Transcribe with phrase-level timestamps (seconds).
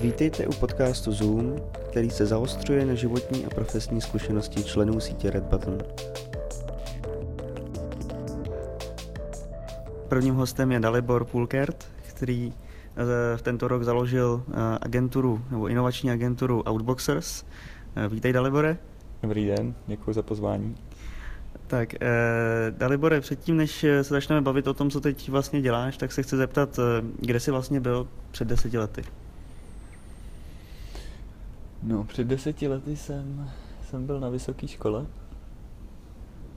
[0.00, 1.56] Vítejte u podcastu Zoom,
[1.90, 5.78] který se zaostřuje na životní a profesní zkušenosti členů sítě Red Button.
[10.08, 16.10] Prvním hostem je Dalibor Pulkert, který eh, v tento rok založil eh, agenturu nebo inovační
[16.10, 17.44] agenturu Outboxers.
[17.96, 18.76] Eh, vítej Dalibore.
[19.22, 20.76] Dobrý den, děkuji za pozvání.
[21.66, 21.98] Tak, eh,
[22.70, 26.36] Dalibore, předtím, než se začneme bavit o tom, co teď vlastně děláš, tak se chci
[26.36, 26.80] zeptat,
[27.20, 29.02] kde jsi vlastně byl před deseti lety?
[31.82, 33.50] No, před deseti lety jsem,
[33.88, 35.06] jsem byl na vysoké škole.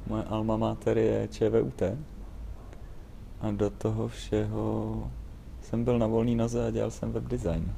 [0.08, 1.82] Moje alma mater je ČVUT.
[3.42, 5.12] A do toho všeho
[5.62, 7.74] jsem byl na volný noze a dělal jsem web design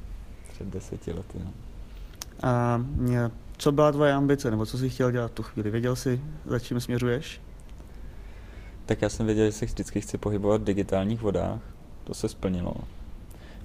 [0.52, 1.38] před deseti lety.
[1.44, 1.52] No.
[2.42, 2.84] A
[3.56, 5.70] co byla tvoje ambice, nebo co jsi chtěl dělat tu chvíli?
[5.70, 7.40] Věděl jsi, za čím směřuješ?
[8.86, 11.60] Tak já jsem věděl, že se vždycky chci pohybovat v digitálních vodách.
[12.04, 12.74] To se splnilo.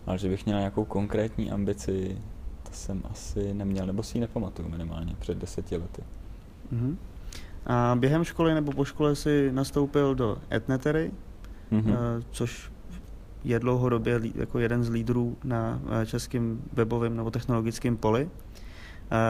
[0.05, 2.17] Ale že bych měl nějakou konkrétní ambici,
[2.71, 6.03] jsem asi neměl, nebo si ji nepamatuju minimálně před deseti lety.
[6.73, 6.95] Uh-huh.
[7.65, 11.11] A během školy nebo po škole si nastoupil do Etnetery,
[11.71, 12.23] uh-huh.
[12.31, 12.71] což
[13.43, 18.29] je dlouhodobě jako jeden z lídrů na eh, českém webovém nebo technologickém poli.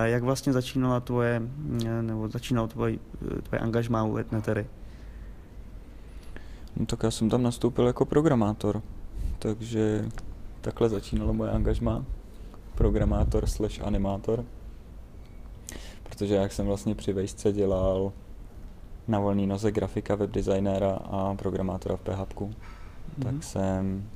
[0.04, 1.42] Jak vlastně začínala tvoje,
[1.86, 3.00] eh, nebo začínal tvoj,
[3.44, 4.68] tvoje angažmá u Etnetery?
[6.78, 8.82] No tak já jsem tam nastoupil jako programátor,
[9.40, 10.06] takže
[10.62, 12.06] takhle začínalo moje angažmá
[12.80, 14.46] programátor slash animátor.
[16.04, 18.12] Protože jak jsem vlastně při vejšce dělal
[19.08, 22.54] na volný noze grafika, webdesignéra a programátora v PHP, mm-hmm.
[23.24, 24.10] tak jsem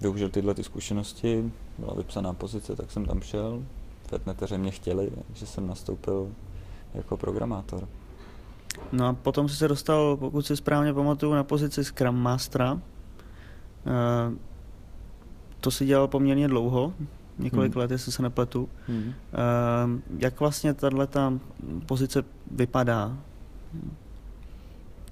[0.00, 3.62] využil tyhle ty zkušenosti, byla vypsaná pozice, tak jsem tam šel.
[4.08, 6.28] V Etneteře mě chtěli, že jsem nastoupil
[6.94, 7.88] jako programátor.
[8.92, 12.80] No a potom jsi se dostal, pokud si správně pamatuju, na pozici Scrum Mastera.
[13.86, 14.51] Eh,
[15.62, 16.92] to si dělal poměrně dlouho,
[17.38, 17.80] několik hmm.
[17.80, 18.68] let, jestli se nepletu.
[18.88, 18.98] Hmm.
[19.06, 19.12] Uh,
[20.18, 21.38] jak vlastně tato
[21.86, 23.16] pozice vypadá?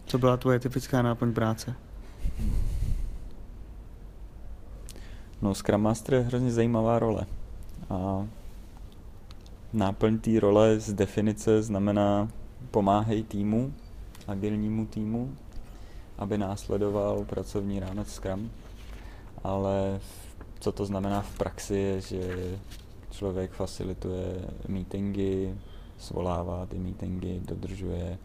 [0.07, 1.75] Co byla tvoje typická náplň práce?
[5.43, 7.27] No, Scrum Master je hrozně zajímavá role.
[7.91, 8.27] A
[9.73, 12.29] náplň té role z definice znamená
[12.71, 13.73] pomáhej týmu,
[14.29, 15.35] agilnímu týmu,
[16.19, 18.51] aby následoval pracovní rámec Scrum,
[19.45, 20.01] ale
[20.61, 22.59] co to znamená v praxi je, že
[23.11, 25.55] člověk facilituje meetingy,
[25.99, 28.19] svolává ty meetingy, dodržuje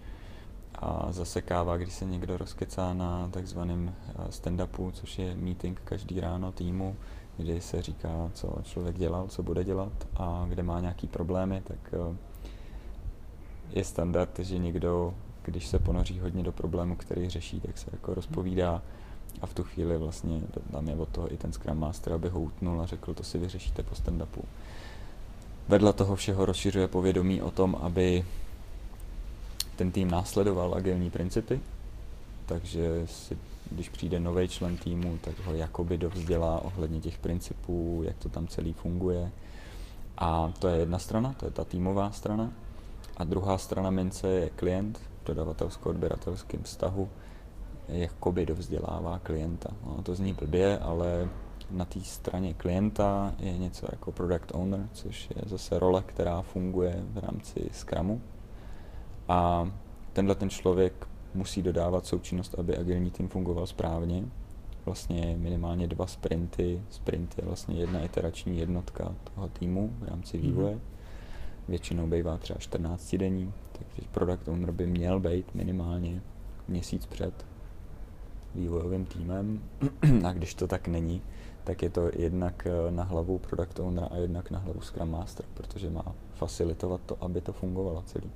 [0.76, 6.52] a zasekává, když se někdo rozkecá na takzvaném eh, stand-upu, což je meeting každý ráno
[6.52, 6.96] týmu,
[7.38, 11.94] kdy se říká, co člověk dělal, co bude dělat a kde má nějaký problémy, tak
[11.94, 12.18] eh,
[13.72, 18.14] je standard, že někdo, když se ponoří hodně do problému, který řeší, tak se jako
[18.14, 18.82] rozpovídá
[19.42, 20.42] a v tu chvíli vlastně
[20.72, 23.38] tam je od toho i ten Scrum Master, aby ho utnul a řekl, to si
[23.38, 24.42] vyřešíte po stand-upu.
[25.68, 28.26] Vedle toho všeho rozšiřuje povědomí o tom, aby
[29.76, 31.60] ten tým následoval agilní principy,
[32.46, 33.38] takže si,
[33.72, 38.48] když přijde nový člen týmu, tak ho jakoby dovzdělá ohledně těch principů, jak to tam
[38.48, 39.32] celý funguje.
[40.18, 42.52] A to je jedna strana, to je ta týmová strana.
[43.18, 47.10] A druhá strana mince je klient v dodavatelsko-odběratelském vztahu,
[47.88, 49.70] jakoby dovzdělává klienta.
[49.86, 51.30] No, to zní blbě, ale
[51.72, 57.04] na té straně klienta je něco jako product owner, což je zase role, která funguje
[57.14, 58.22] v rámci Scrumu.
[59.28, 59.70] A
[60.14, 64.24] tenhle ten člověk musí dodávat součinnost, aby agilní tým fungoval správně.
[64.86, 66.82] Vlastně minimálně dva sprinty.
[66.90, 70.48] Sprint je vlastně jedna iterační jednotka toho týmu v rámci mhm.
[70.48, 70.80] vývoje.
[71.68, 76.22] Většinou bývá třeba 14 denní, takže product owner by měl být minimálně
[76.68, 77.46] měsíc před
[78.56, 79.60] vývojovým týmem
[80.28, 81.22] a když to tak není,
[81.64, 85.46] tak je to jednak eh, na hlavu product ownera a jednak na hlavu Scrum Master,
[85.54, 86.06] protože má
[86.36, 88.32] facilitovat to, aby to fungovalo celý.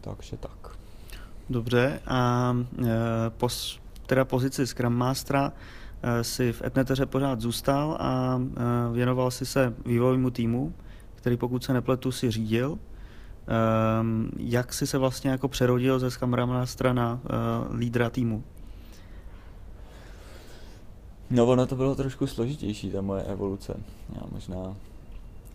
[0.00, 0.80] Takže tak.
[1.50, 2.86] Dobře, a e,
[3.30, 5.52] pos, teda pozici Scrum Mastera
[6.02, 10.74] e, si v Etneteře pořád zůstal a e, věnoval si se vývojovému týmu,
[11.14, 12.78] který pokud se nepletu si řídil.
[14.00, 16.10] Um, jak jsi se vlastně jako přerodil ze
[16.64, 18.44] strana uh, lídra týmu?
[21.30, 23.76] No ono to bylo trošku složitější, ta moje evoluce.
[24.14, 24.76] Já možná,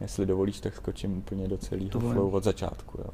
[0.01, 2.97] jestli dovolíš, tak skočím úplně do celého flow od začátku.
[3.01, 3.09] Jo.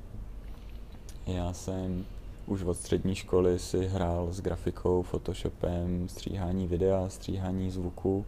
[1.27, 2.05] Já jsem
[2.45, 8.25] už od střední školy si hrál s grafikou, photoshopem, stříhání videa, stříhání zvuku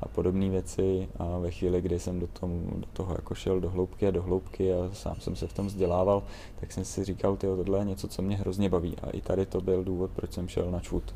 [0.00, 3.70] a podobné věci a ve chvíli, kdy jsem do, tom, do toho jako šel do
[3.70, 6.22] hloubky a do hloubky a sám jsem se v tom vzdělával,
[6.60, 9.46] tak jsem si říkal, ty tohle je něco, co mě hrozně baví a i tady
[9.46, 11.14] to byl důvod, proč jsem šel na čvut.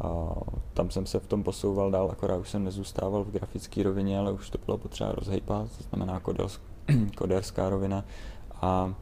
[0.00, 0.34] A
[0.74, 4.32] tam jsem se v tom posouval dál, akorát už jsem nezůstával v grafické rovině, ale
[4.32, 6.20] už to bylo potřeba rozhejpat, to znamená
[7.16, 8.04] koderská rovina.
[8.62, 8.94] A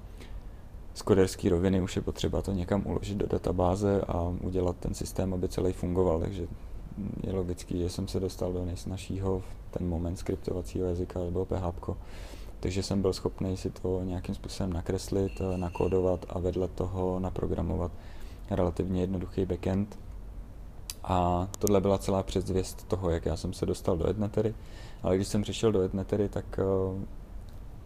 [0.94, 5.34] z koderské roviny už je potřeba to někam uložit do databáze a udělat ten systém,
[5.34, 6.20] aby celý fungoval.
[6.20, 6.46] Takže
[7.22, 11.44] je logický, že jsem se dostal do nejsnažšího v ten moment skriptovacího jazyka, to bylo
[11.44, 11.90] PHP.
[12.60, 17.92] Takže jsem byl schopný si to nějakým způsobem nakreslit, nakódovat a vedle toho naprogramovat
[18.50, 19.98] relativně jednoduchý backend.
[21.04, 24.54] A tohle byla celá předzvěst toho, jak já jsem se dostal do Ednetery.
[25.02, 27.06] Ale když jsem přišel do Ednetery, tak eh,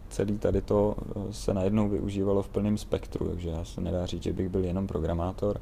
[0.08, 4.22] celý tady to eh, se najednou využívalo v plném spektru, takže já se nedá říct,
[4.22, 5.60] že bych byl jenom programátor,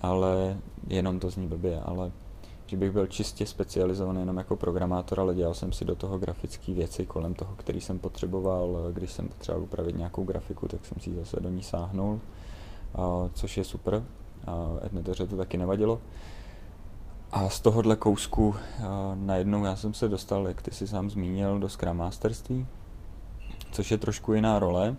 [0.00, 0.56] ale
[0.88, 2.12] jenom to zní blbě, ale
[2.72, 6.72] že bych byl čistě specializovaný jenom jako programátor, ale dělal jsem si do toho grafické
[6.72, 8.88] věci kolem toho, který jsem potřeboval.
[8.92, 12.20] Když jsem potřeboval upravit nějakou grafiku, tak jsem si zase do ní sáhnul,
[13.34, 14.04] což je super.
[14.82, 16.00] Ednetoře to taky nevadilo.
[17.32, 18.54] A z tohohle kousku
[19.14, 22.66] najednou já jsem se dostal, jak ty si sám zmínil, do Scrum Masterství,
[23.72, 24.96] což je trošku jiná role,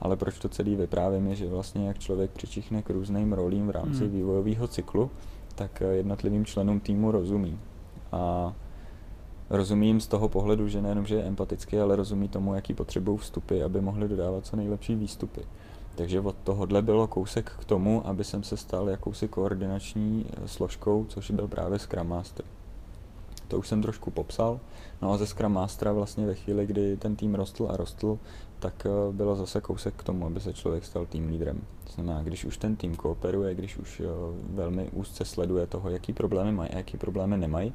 [0.00, 3.70] ale proč to celý vyprávím je, že vlastně jak člověk přičichne k různým rolím v
[3.70, 4.10] rámci hmm.
[4.10, 5.10] vývojového cyklu,
[5.54, 7.58] tak eh, jednotlivým členům týmu rozumí.
[8.12, 8.52] A
[9.50, 13.62] rozumím z toho pohledu, že nejenom, že je empatický, ale rozumí tomu, jaký potřebují vstupy,
[13.62, 15.40] aby mohli dodávat co nejlepší výstupy.
[15.94, 21.04] Takže od tohohle bylo kousek k tomu, aby jsem se stal jakousi koordinační eh, složkou,
[21.08, 22.44] což byl právě Scrum Master.
[23.48, 24.60] To už jsem trošku popsal.
[25.02, 28.18] No a ze Scrum Mastera vlastně ve chvíli, kdy ten tým rostl a rostl,
[28.58, 31.60] tak eh, bylo zase kousek k tomu, aby se člověk stal tým lídrem.
[31.84, 34.06] To znamená, když už ten tým kooperuje, když už eh,
[34.54, 37.72] velmi úzce sleduje toho, jaký problémy mají a jaký problémy nemají,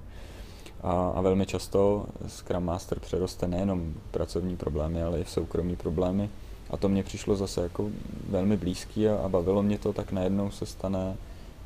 [0.81, 6.29] a, a velmi často Scrum Master přeroste nejenom pracovní problémy, ale i v soukromí problémy.
[6.69, 7.89] A to mě přišlo zase jako
[8.29, 11.17] velmi blízký a, a bavilo mě to, tak najednou se stane,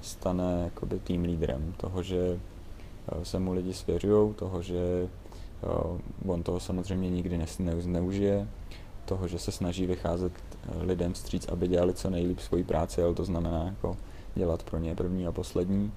[0.01, 2.39] stane jakoby tým lídrem toho, že
[3.11, 5.07] eh, se mu lidi svěřují, toho, že
[6.27, 7.45] on toho samozřejmě nikdy
[7.85, 8.47] neužije,
[9.05, 13.13] toho, že se snaží vycházet eh, lidem vstříc, aby dělali co nejlíp svoji práci, ale
[13.13, 13.97] to znamená jako
[14.35, 15.91] dělat pro ně první a poslední.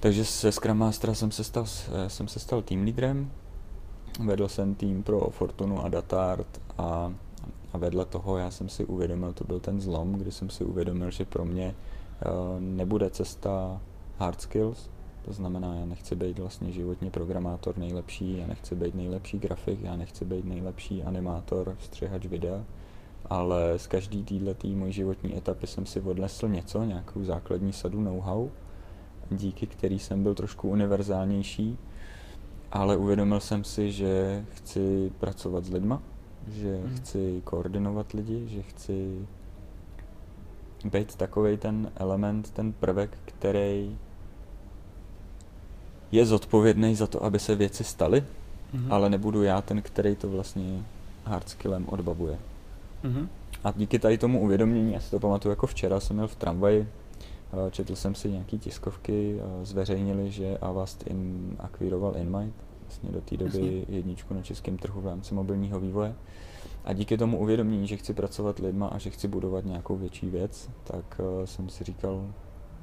[0.00, 3.30] Takže se Scrum Mastera jsem se stal, eh, jsem se stal tým lídrem,
[4.24, 7.12] vedl jsem tým pro Fortunu a Datart a,
[7.72, 11.10] a vedle toho já jsem si uvědomil, to byl ten zlom, kdy jsem si uvědomil,
[11.10, 13.80] že pro mě uh, nebude cesta
[14.18, 14.88] hard skills,
[15.24, 19.96] to znamená, já nechci být vlastně životní programátor nejlepší, já nechci být nejlepší grafik, já
[19.96, 22.64] nechci být nejlepší animátor, střihač videa,
[23.26, 28.48] ale z každý této mojí životní etapy jsem si odnesl něco, nějakou základní sadu know-how,
[29.30, 31.78] díky který jsem byl trošku univerzálnější,
[32.72, 36.02] ale uvědomil jsem si, že chci pracovat s lidma,
[36.48, 36.96] že hmm.
[36.96, 39.26] chci koordinovat lidi, že chci
[40.84, 43.96] být takový ten element, ten prvek, který
[46.12, 48.24] je zodpovědný za to, aby se věci staly,
[48.74, 48.86] mm-hmm.
[48.90, 50.82] ale nebudu já ten, který to vlastně
[51.24, 52.38] hardskillem odbavuje.
[53.04, 53.28] Mm-hmm.
[53.64, 56.88] A díky tady tomu uvědomění, já si to pamatuju jako včera, jsem měl v tramvaji,
[57.52, 63.20] eh, četl jsem si nějaký tiskovky, eh, zveřejnili, že Avast in, akvíroval InMind, vlastně do
[63.20, 63.96] té doby Jasně.
[63.96, 66.14] jedničku na českém trhu v rámci mobilního vývoje.
[66.84, 70.68] A díky tomu uvědomění, že chci pracovat lidma a že chci budovat nějakou větší věc,
[70.84, 72.26] tak uh, jsem si říkal,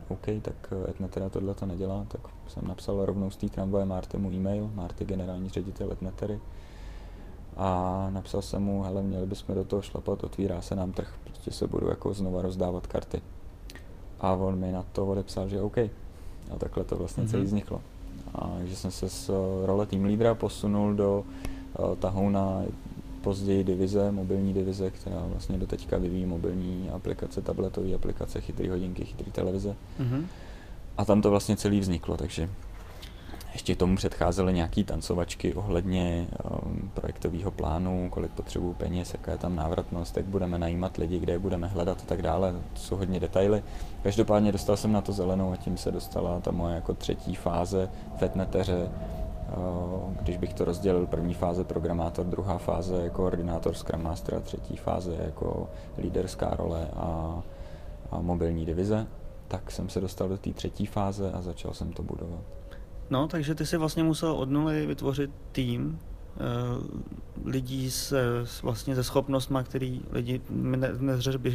[0.09, 4.31] OK, tak Etna teda tohle to nedělá, tak jsem napsal rovnou z té tramvaje Martemu
[4.31, 6.39] e-mail, Marty generální ředitel Etnetery,
[7.59, 11.51] a napsal jsem mu, hele, měli bychom do toho šlapat, otvírá se nám trh, prostě
[11.51, 13.21] se budu jako znova rozdávat karty.
[14.19, 15.77] A on mi na to odepsal, že OK.
[15.77, 17.29] A takhle to vlastně mm-hmm.
[17.29, 17.47] celý mhm.
[17.47, 17.81] vzniklo.
[18.35, 19.29] A že jsem se z
[19.65, 21.23] role tým lídra posunul do
[21.79, 22.61] uh, tahouna
[23.19, 29.05] později divize, mobilní divize, která vlastně do teďka vyvíjí mobilní aplikace, tabletové aplikace, chytré hodinky,
[29.05, 29.75] chytré televize.
[29.99, 30.23] Mm-hmm.
[30.97, 32.49] A tam to vlastně celý vzniklo, takže
[33.53, 39.55] ještě tomu předcházely nějaký tancovačky ohledně um, projektového plánu, kolik potřebují peněz, jaká je tam
[39.55, 42.51] návratnost, jak budeme najímat lidi, kde je budeme hledat a tak dále.
[42.73, 43.63] To jsou hodně detaily.
[44.03, 47.89] Každopádně dostal jsem na to zelenou a tím se dostala ta moje jako třetí fáze
[48.19, 48.89] v Etneteře,
[50.21, 54.77] když bych to rozdělil, první fáze programátor, druhá fáze jako koordinátor Scrum Master a třetí
[54.77, 57.39] fáze jako líderská role a,
[58.11, 59.07] a mobilní divize,
[59.47, 62.41] tak jsem se dostal do té třetí fáze a začal jsem to budovat.
[63.09, 66.39] No, takže ty si vlastně musel od nuly vytvořit tým eh,
[67.45, 68.23] lidí se,
[68.63, 70.91] vlastně se schopnostmi, který lidi ne,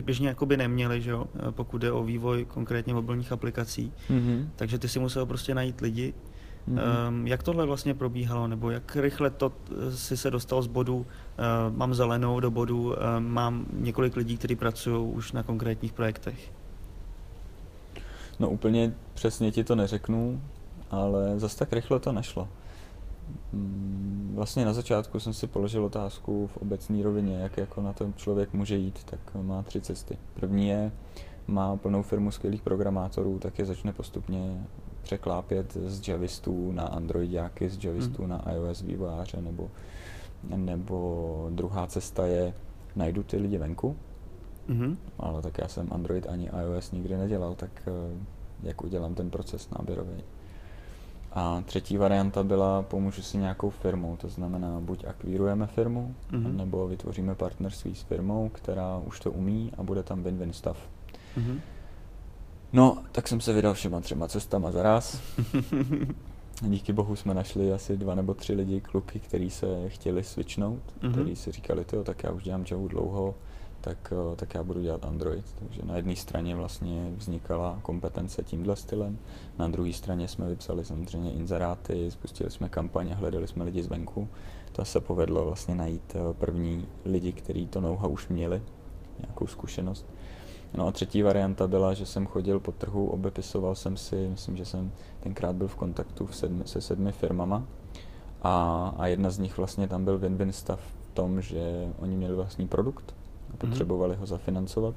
[0.02, 1.26] běžně jakoby neměli, že jo?
[1.34, 3.92] Eh, pokud jde o vývoj konkrétně mobilních aplikací.
[4.10, 4.48] Mm-hmm.
[4.56, 6.14] Takže ty si musel prostě najít lidi,
[6.68, 7.08] Mm-hmm.
[7.08, 10.96] Um, jak tohle vlastně probíhalo, nebo jak rychle to eh, si se dostal z bodu,
[10.96, 11.04] uh,
[11.76, 16.52] mám zelenou do bodu, uh, mám několik lidí, kteří pracují už na konkrétních projektech?
[18.40, 20.40] No úplně přesně ti to neřeknu,
[20.90, 22.48] ale zase tak rychle to nešlo.
[23.52, 28.14] Mm, vlastně na začátku jsem si položil otázku v obecní rovině, jak jako na ten
[28.16, 30.18] člověk může jít, tak má tři cesty.
[30.34, 30.92] První je,
[31.46, 34.64] má plnou firmu skvělých programátorů, tak je začne postupně
[35.04, 38.30] překlápět z javistů na androidiáky, z javistů hmm.
[38.30, 39.70] na iOS vývojáře, nebo,
[40.56, 42.54] nebo druhá cesta je,
[42.96, 43.96] najdu ty lidi venku,
[44.68, 44.96] mm-hmm.
[45.18, 48.16] ale tak já jsem Android ani iOS nikdy nedělal, tak eh,
[48.62, 50.22] jak udělám ten proces náběrový.
[51.32, 56.56] A třetí varianta byla, pomůžu si nějakou firmou, to znamená, buď akvírujeme firmu, mm-hmm.
[56.56, 60.78] nebo vytvoříme partnerství s firmou, která už to umí a bude tam win-win stav.
[61.36, 61.58] Mm-hmm.
[62.74, 65.20] No, tak jsem se vydal všema třema cestama zaraz.
[66.62, 71.12] Díky bohu jsme našli asi dva nebo tři lidi, kluky, kteří se chtěli switchnout, mm-hmm.
[71.12, 73.34] kteří si říkali, tyjo, tak já už dělám Java dlouho,
[73.80, 75.54] tak, eh, tak já budu dělat Android.
[75.58, 79.18] Takže na jedné straně vlastně vznikala kompetence tímhle stylem,
[79.58, 84.28] na druhé straně jsme vypsali samozřejmě inzeráty, spustili jsme kampaně, hledali jsme lidi zvenku.
[84.72, 88.62] To se povedlo vlastně najít eh, první lidi, kteří to know už měli,
[89.20, 90.06] nějakou zkušenost.
[90.76, 94.64] No a třetí varianta byla, že jsem chodil po trhu, obepisoval jsem si, myslím, že
[94.64, 97.64] jsem tenkrát byl v kontaktu v sedmi, se sedmi firmama
[98.42, 102.34] a, a jedna z nich vlastně tam byl win-win stav v tom, že oni měli
[102.34, 103.14] vlastní produkt
[103.48, 103.58] a mhm.
[103.58, 104.20] potřebovali mm-hmm.
[104.20, 104.94] ho zafinancovat.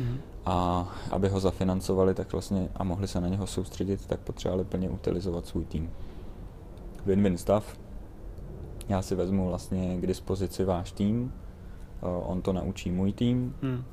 [0.00, 0.16] Mm-hmm.
[0.46, 4.90] A aby ho zafinancovali tak vlastně a mohli se na něho soustředit, tak potřebovali plně
[4.90, 5.90] utilizovat svůj tým.
[7.06, 7.78] Win-win stav.
[8.88, 11.32] Já si vezmu vlastně k dispozici váš tým,
[12.24, 13.84] on to naučí můj tým, mm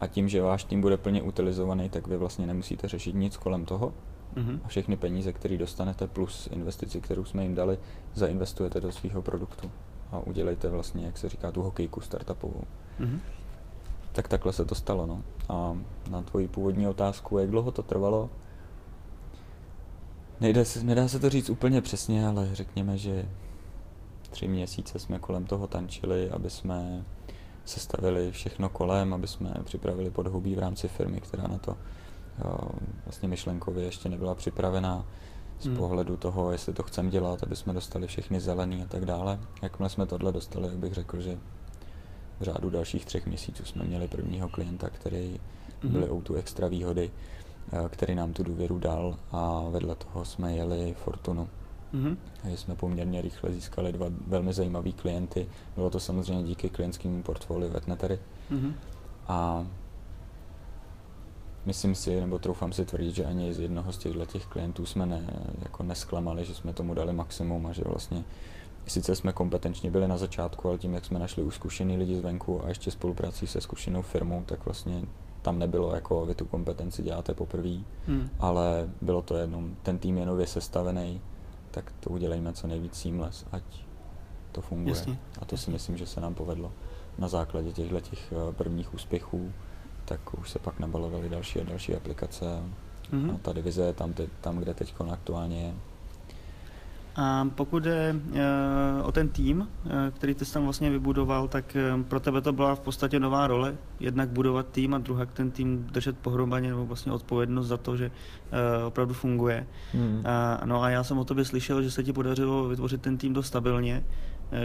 [0.00, 3.64] a tím, že váš tým bude plně utilizovaný, tak vy vlastně nemusíte řešit nic kolem
[3.64, 3.92] toho.
[4.34, 4.60] Mm-hmm.
[4.64, 7.78] A všechny peníze, které dostanete, plus investici, kterou jsme jim dali,
[8.14, 9.70] zainvestujete do svého produktu.
[10.12, 12.62] A udělejte vlastně, jak se říká, tu hokejku startupovou.
[13.00, 13.18] Mm-hmm.
[14.12, 15.06] Tak takhle se to stalo.
[15.06, 15.22] No.
[15.48, 15.76] A
[16.10, 18.30] na tvoji původní otázku, jak dlouho to trvalo,
[20.40, 23.28] Nejde se, nedá se to říct úplně přesně, ale řekněme, že
[24.30, 27.04] tři měsíce jsme kolem toho tančili, aby jsme
[27.66, 31.76] sestavili všechno kolem, aby jsme připravili podhoubí v rámci firmy, která na to
[32.44, 32.58] jo,
[33.04, 35.04] vlastně myšlenkově ještě nebyla připravená
[35.60, 35.76] z hmm.
[35.76, 39.38] pohledu toho, jestli to chceme dělat, aby jsme dostali všechny zelený a tak dále.
[39.62, 41.38] Jakmile jsme tohle dostali, jak bych řekl, že
[42.40, 45.40] v řádu dalších třech měsíců jsme měli prvního klienta, který
[45.82, 45.92] hmm.
[45.92, 47.10] byly o tu extra výhody,
[47.72, 51.48] eh, který nám tu důvěru dal a vedle toho jsme jeli Fortunu,
[51.96, 52.16] Mm-hmm.
[52.42, 55.48] Takže jsme poměrně rychle získali dva velmi zajímavé klienty.
[55.74, 58.18] Bylo to samozřejmě díky klientskému portfoliu Vetnetery.
[58.52, 58.72] Mm-hmm.
[59.28, 59.66] A
[61.66, 65.06] myslím si, nebo troufám si tvrdit, že ani z jednoho z těchto těch klientů jsme
[65.06, 65.22] ne,
[65.62, 68.24] jako nesklamali, že jsme tomu dali maximum a že vlastně
[68.86, 72.68] sice jsme kompetenční byli na začátku, ale tím, jak jsme našli uskušený lidi zvenku a
[72.68, 75.02] ještě spoluprací se zkušenou firmou, tak vlastně
[75.42, 78.28] tam nebylo jako vy tu kompetenci děláte poprvé, hmm.
[78.38, 81.20] ale bylo to jenom, ten tým je nově sestavený,
[81.76, 83.62] tak to udělejme co nejvíc seamless, ať
[84.52, 84.96] to funguje.
[84.96, 85.18] Jasně.
[85.40, 86.72] A to si myslím, že se nám povedlo.
[87.18, 89.52] Na základě těchto těch eh, prvních úspěchů,
[90.04, 92.44] tak už se pak nabalovaly další a další aplikace.
[93.12, 93.34] Mm-hmm.
[93.34, 95.74] A ta divize je tam, tam, kde teď aktuálně je.
[97.16, 98.38] A pokud jde uh,
[99.06, 102.52] o ten tým, uh, který ty jsi tam vlastně vybudoval, tak uh, pro tebe to
[102.52, 106.86] byla v podstatě nová role, jednak budovat tým a druhá ten tým držet pohromadě nebo
[106.86, 108.10] vlastně odpovědnost za to, že
[108.86, 109.66] opravdu funguje.
[109.92, 110.22] Hmm.
[110.64, 113.46] No a já jsem o tobě slyšel, že se ti podařilo vytvořit ten tým dost
[113.46, 114.04] stabilně,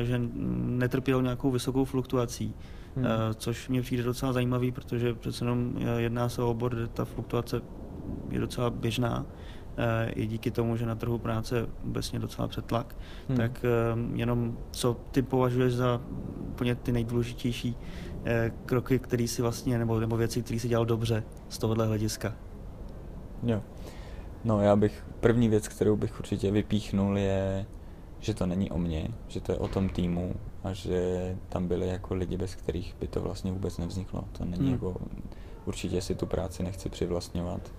[0.03, 0.21] že
[0.65, 2.53] netrpěl nějakou vysokou fluktuací,
[2.95, 3.05] hmm.
[3.35, 7.61] což mě přijde docela zajímavý, protože přece jenom jedná se o obor, kde ta fluktuace
[8.29, 9.50] je docela běžná Eh,
[10.15, 12.95] i díky tomu, že na trhu práce obecně docela přetlak,
[13.27, 13.37] hmm.
[13.37, 16.01] tak eh, jenom co ty považuješ za
[16.39, 17.75] úplně ty nejdůležitější
[18.25, 22.35] eh, kroky, které si vlastně, nebo, nebo věci, které si dělal dobře z tohohle hlediska?
[23.43, 23.61] Jo.
[24.43, 27.65] No já bych, první věc, kterou bych určitě vypíchnul je,
[28.19, 31.87] že to není o mně, že to je o tom týmu a že tam byli
[31.87, 34.23] jako lidi, bez kterých by to vlastně vůbec nevzniklo.
[34.31, 34.71] To není hmm.
[34.71, 34.95] jako,
[35.65, 37.71] určitě si tu práci nechci přivlastňovat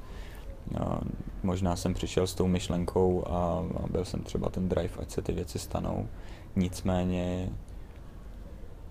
[1.43, 5.33] možná jsem přišel s tou myšlenkou a, byl jsem třeba ten drive, ať se ty
[5.33, 6.09] věci stanou.
[6.57, 7.51] Nicméně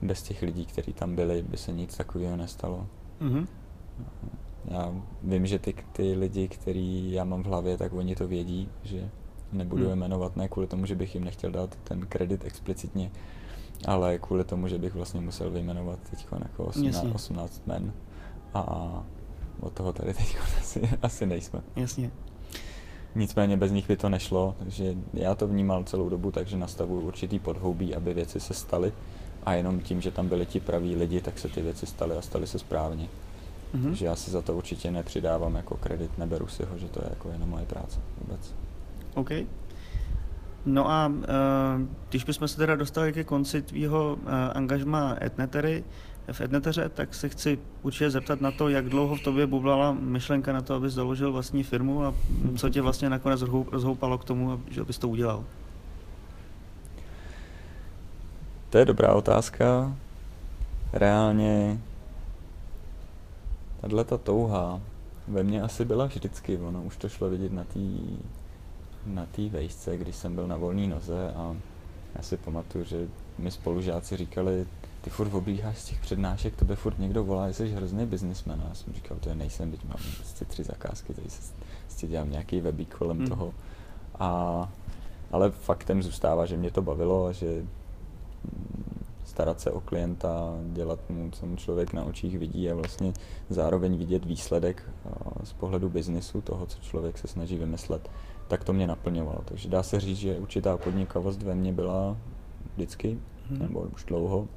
[0.01, 2.87] bez těch lidí, kteří tam byli, by se nic takového nestalo.
[3.21, 3.47] Mm-hmm.
[4.65, 8.69] Já vím, že ty, ty lidi, který já mám v hlavě, tak oni to vědí,
[8.83, 9.09] že
[9.51, 9.99] nebudu je mm.
[9.99, 13.11] jmenovat, ne kvůli tomu, že bych jim nechtěl dát ten kredit explicitně,
[13.85, 17.93] ale kvůli tomu, že bych vlastně musel vyjmenovat teď jako 18, 18 men.
[18.53, 19.03] A
[19.61, 21.61] od toho tady teď asi, asi nejsme.
[21.75, 22.11] Jasně.
[23.15, 27.39] Nicméně bez nich by to nešlo, takže já to vnímal celou dobu, takže nastavuju určitý
[27.39, 28.93] podhoubí, aby věci se staly
[29.43, 32.21] a jenom tím, že tam byli ti praví lidi, tak se ty věci staly a
[32.21, 33.07] staly se správně.
[33.75, 33.83] Mm-hmm.
[33.83, 37.09] Takže já si za to určitě nepřidávám jako kredit, neberu si ho, že to je
[37.09, 38.55] jako jenom moje práce vůbec.
[39.15, 39.31] OK.
[40.65, 41.23] No a uh,
[42.09, 45.83] když bychom se teda dostali ke konci tvýho uh, angažma Etnetery,
[46.31, 50.53] v Etneteře, tak se chci určitě zeptat na to, jak dlouho v tobě bublala myšlenka
[50.53, 52.13] na to, abys založil vlastní firmu a
[52.57, 55.43] co tě vlastně nakonec rozhoupalo k tomu, že bys to udělal?
[58.69, 59.95] To je dobrá otázka.
[60.93, 61.79] Reálně
[63.81, 64.81] tahle ta touha
[65.27, 67.79] ve mně asi byla vždycky, ono už to šlo vidět na té
[69.05, 71.55] na tý vejšce, když jsem byl na volné noze a
[72.15, 74.67] já si pamatuju, že mi spolužáci říkali,
[75.01, 78.61] ty furt oblíháš z těch přednášek, tebe furt někdo volá, jsi hrozný biznismen.
[78.65, 81.53] A já jsem říkal, to je nejsem, teď mám prostě tři zakázky, tady se
[81.85, 83.27] prostě dělám nějaký webík kolem hmm.
[83.27, 83.53] toho.
[84.19, 84.71] A,
[85.31, 90.99] ale faktem zůstává, že mě to bavilo a že mm, starat se o klienta, dělat
[91.09, 93.13] mu, co mu člověk na očích vidí a vlastně
[93.49, 94.83] zároveň vidět výsledek
[95.43, 98.09] z pohledu biznisu, toho, co člověk se snaží vymyslet,
[98.47, 99.41] tak to mě naplňovalo.
[99.45, 102.17] Takže dá se říct, že určitá podnikavost ve mně byla
[102.75, 103.59] vždycky, hmm.
[103.59, 104.47] nebo už dlouho.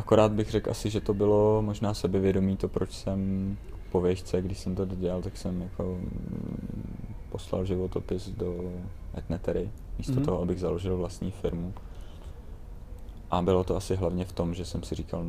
[0.00, 3.56] Akorát bych řekl asi, že to bylo možná sebevědomí to, proč jsem
[3.92, 8.72] po věžce, když jsem to dělal, tak jsem jako mm, poslal životopis do
[9.18, 10.24] Etnetery, místo mm-hmm.
[10.24, 11.72] toho, abych založil vlastní firmu.
[13.30, 15.26] A bylo to asi hlavně v tom, že jsem si říkal,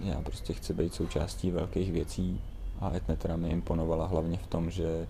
[0.00, 2.40] já prostě chci být součástí velkých věcí
[2.80, 5.06] a Etnetera mi imponovala hlavně v tom, že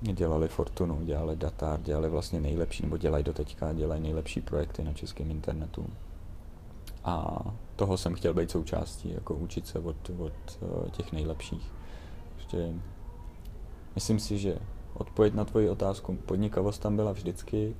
[0.00, 4.92] dělali Fortunu, dělali Datar, dělali vlastně nejlepší, nebo dělají do teďka, dělají nejlepší projekty na
[4.92, 5.86] českém internetu.
[7.06, 7.40] A
[7.76, 10.32] toho jsem chtěl být součástí, jako učit se od, od
[10.62, 11.72] eh, těch nejlepších.
[12.36, 12.72] Ještě
[13.94, 14.58] myslím si, že
[14.94, 17.76] odpověď na tvoji otázku, podnikavost tam byla vždycky.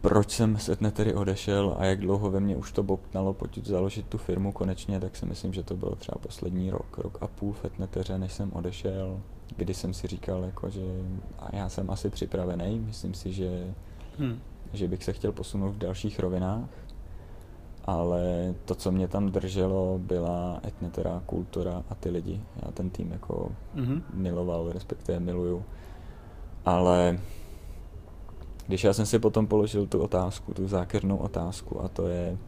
[0.00, 4.06] Proč jsem z Etnetery odešel a jak dlouho ve mně už to bobtnalo pojď založit
[4.06, 7.52] tu firmu konečně, tak si myslím, že to bylo třeba poslední rok, rok a půl
[7.52, 9.20] v Etneteře, než jsem odešel,
[9.56, 10.80] kdy jsem si říkal, jako, že
[11.38, 13.74] a já jsem asi připravený, myslím si, že,
[14.18, 14.40] hmm.
[14.72, 16.68] že bych se chtěl posunout v dalších rovinách
[17.84, 22.40] ale to, co mě tam drželo, byla etnetera, kultura a ty lidi.
[22.62, 24.02] Já ten tým jako mm-hmm.
[24.14, 25.64] miloval, respektive miluju.
[26.64, 27.18] Ale
[28.66, 32.38] když já jsem si potom položil tu otázku, tu zákernou otázku, a to je,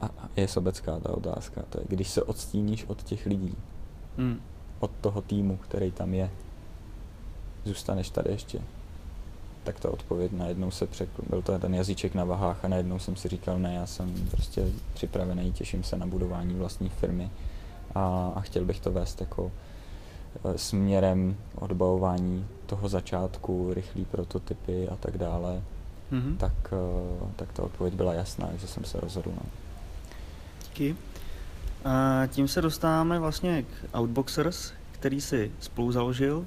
[0.00, 3.56] a je sobecká ta otázka, to je, když se odstíníš od těch lidí,
[4.16, 4.40] mm.
[4.80, 6.30] od toho týmu, který tam je,
[7.64, 8.60] zůstaneš tady ještě
[9.64, 13.16] tak ta odpověď najednou se překl, byl to ten jazyček na vahách a najednou jsem
[13.16, 17.30] si říkal, ne, já jsem prostě připravený, těším se na budování vlastní firmy
[17.94, 19.52] a, a chtěl bych to vést jako
[20.44, 25.62] e, směrem odbavování toho začátku, rychlý prototypy a tak dále,
[26.12, 26.36] mm-hmm.
[26.36, 29.30] tak, e, tak ta odpověď byla jasná, že jsem se rozhodl.
[29.36, 29.42] No.
[30.68, 30.96] Díky.
[31.84, 36.46] A tím se dostáváme vlastně k Outboxers, který si spolu založil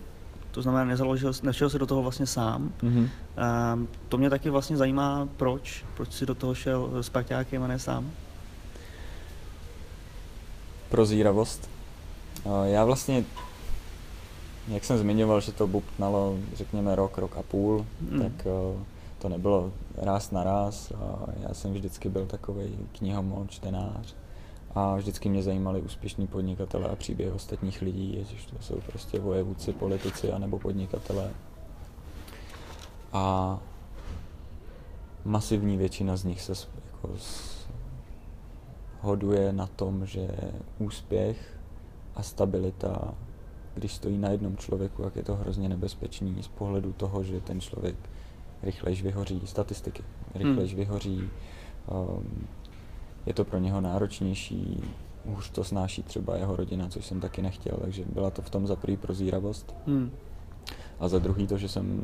[0.54, 2.72] to znamená, nezaložil, nešel si do toho vlastně sám.
[2.84, 3.10] Mm-hmm.
[3.38, 7.68] A to mě taky vlastně zajímá, proč, proč si do toho šel s parťákem a
[7.68, 8.12] ne sám.
[10.89, 11.70] Prozíravost.
[12.63, 13.26] Já vlastně,
[14.68, 18.22] jak jsem zmiňoval, že to bubnalo, řekněme, rok, rok a půl, mm.
[18.22, 18.48] tak
[19.20, 20.92] to nebylo ráz na ráz.
[21.48, 24.16] Já jsem vždycky byl takový knihomol, čtenář
[24.76, 29.74] a vždycky mě zajímali úspěšní podnikatelé a příběhy ostatních lidí, ježiš, to jsou prostě vojevůdci,
[29.74, 31.32] politici anebo podnikatelé.
[33.14, 33.60] A
[35.26, 36.54] masivní většina z nich se
[36.86, 37.16] jako
[39.02, 40.28] hoduje na tom, že
[40.80, 41.60] úspěch
[42.16, 43.14] a stabilita,
[43.76, 47.62] když stojí na jednom člověku, jak je to hrozně nebezpečný z pohledu toho, že ten
[47.62, 47.96] člověk
[48.64, 50.04] rychlejš vyhoří statistiky,
[50.36, 50.80] rychlejš hmm.
[50.80, 51.30] vyhoří
[51.92, 52.48] um,
[53.26, 54.84] je to pro něho náročnější,
[55.26, 58.68] už to snáší třeba jeho rodina, což jsem taky nechtěl, takže byla to v tom
[58.68, 59.76] za prvý prozíravost.
[59.88, 60.12] Hmm.
[61.00, 62.02] A za druhý to, že jsem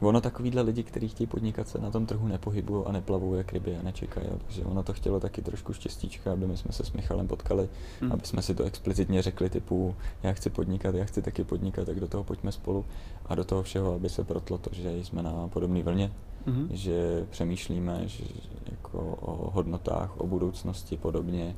[0.00, 3.76] Ono takovýhle lidi, kteří chtějí podnikat, se na tom trhu nepohybují a neplavou jak ryby
[3.76, 4.26] a nečekají.
[4.46, 7.68] Takže ono to chtělo taky trošku štěstíčka, aby my jsme se s Michalem potkali,
[8.00, 8.12] hmm.
[8.12, 12.00] aby jsme si to explicitně řekli typu, já chci podnikat, já chci taky podnikat, tak
[12.00, 12.84] do toho pojďme spolu.
[13.26, 16.12] A do toho všeho, aby se protlo to, že jsme na podobné vlně,
[16.50, 16.68] hmm.
[16.70, 18.24] že přemýšlíme že,
[18.70, 21.56] jako o hodnotách, o budoucnosti podobně,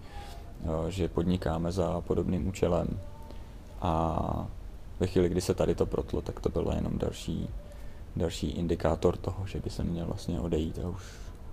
[0.89, 3.01] že podnikáme za podobným účelem.
[3.81, 4.47] A
[5.01, 7.49] ve chvíli, kdy se tady to protlo, tak to bylo jenom další
[8.17, 11.03] další indikátor toho, že by se měl vlastně odejít a už,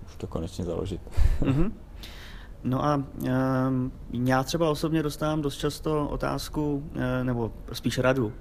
[0.06, 1.00] už to konečně založit.
[1.40, 1.72] Mm-hmm.
[2.64, 8.32] No a um, já třeba osobně dostávám dost často otázku, uh, nebo spíš radu, uh,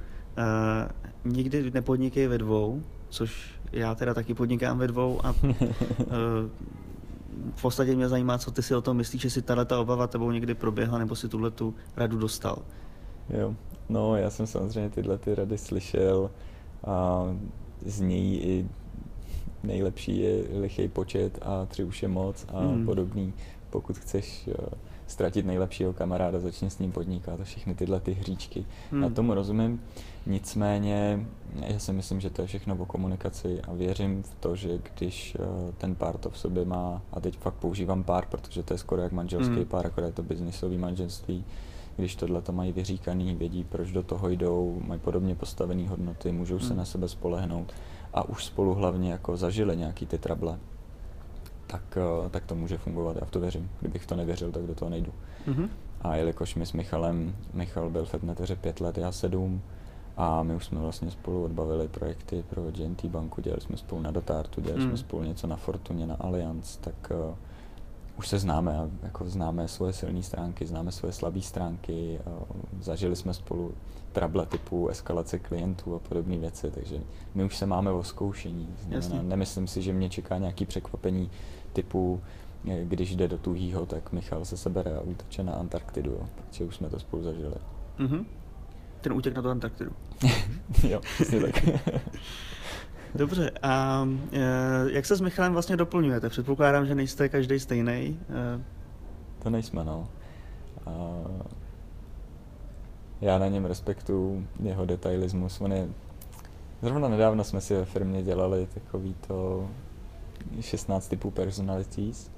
[1.23, 5.51] nikdy nepodnikej ve dvou, což já teda taky podnikám ve dvou a uh,
[7.55, 10.53] v podstatě mě zajímá, co ty si o tom myslíš, jestli tato obava tebou někdy
[10.53, 12.57] proběhla, nebo si tuhle tu radu dostal.
[13.29, 13.55] Jo,
[13.89, 16.31] no já jsem samozřejmě tyhle ty rady slyšel
[16.87, 17.23] a
[17.85, 18.67] znějí i
[19.63, 22.85] nejlepší je lichý počet a tři už je moc a hmm.
[22.85, 23.33] podobný.
[23.69, 24.53] Pokud chceš uh,
[25.07, 28.65] ztratit nejlepšího kamaráda, začni s ním podnikat a všechny tyhle ty hříčky.
[28.91, 29.03] Hmm.
[29.03, 29.81] Já tomu rozumím,
[30.25, 31.25] nicméně
[31.67, 35.37] já si myslím, že to je všechno o komunikaci a věřím v to, že když
[35.39, 38.77] uh, ten pár to v sobě má, a teď fakt používám pár, protože to je
[38.77, 39.65] skoro jak manželský hmm.
[39.65, 41.45] pár, akorát je to biznisový manželství,
[41.97, 46.59] když tohle to mají vyříkaný, vědí, proč do toho jdou, mají podobně postavené hodnoty, můžou
[46.59, 46.77] se hmm.
[46.77, 47.73] na sebe spolehnout
[48.13, 50.57] a už spolu hlavně jako zažili nějaký ty trable,
[51.67, 53.17] tak, eh, tak to může fungovat.
[53.19, 53.69] Já v to věřím.
[53.79, 55.11] Kdybych to nevěřil, tak do toho nejdu.
[55.47, 55.69] Mm-hmm.
[56.01, 59.61] A jelikož my s Michalem, Michal byl v Fedneteře pět let, já sedm,
[60.17, 64.11] a my už jsme vlastně spolu odbavili projekty pro GNT banku, dělali jsme spolu na
[64.11, 64.89] Datartu, dělali mm.
[64.89, 67.35] jsme spolu něco na Fortuně, na Allianz, tak uh,
[68.17, 72.33] už se známe a jako známe svoje silné stránky, známe svoje slabé stránky, uh,
[72.81, 73.73] zažili jsme spolu
[74.11, 76.97] trable typu eskalace klientů a podobné věci, takže
[77.35, 78.69] my už se máme o zkoušení.
[78.99, 81.29] Znamená, nemyslím si, že mě čeká nějaký překvapení
[81.77, 82.21] typu,
[82.71, 86.63] eh, když jde do tuhýho, tak Michal se sebere a úteče na Antarktidu, jo, protože
[86.63, 87.55] už jsme to spolu zažili.
[87.99, 88.25] Mm-hmm.
[89.01, 89.91] Ten útěk na tu Antarktidu.
[90.89, 91.01] jo,
[91.41, 91.65] tak.
[93.15, 94.41] Dobře, a e,
[94.91, 96.29] jak se s Michalem vlastně doplňujete?
[96.29, 98.19] Předpokládám, že nejste každý stejný.
[98.29, 98.61] E...
[99.43, 100.07] To nejsme, no.
[100.85, 100.91] A
[103.21, 105.61] já na něm respektuju jeho detailismus.
[105.61, 105.87] On je,
[106.81, 109.69] zrovna nedávno jsme si ve firmě dělali takový to
[110.61, 112.31] 16 typů personalities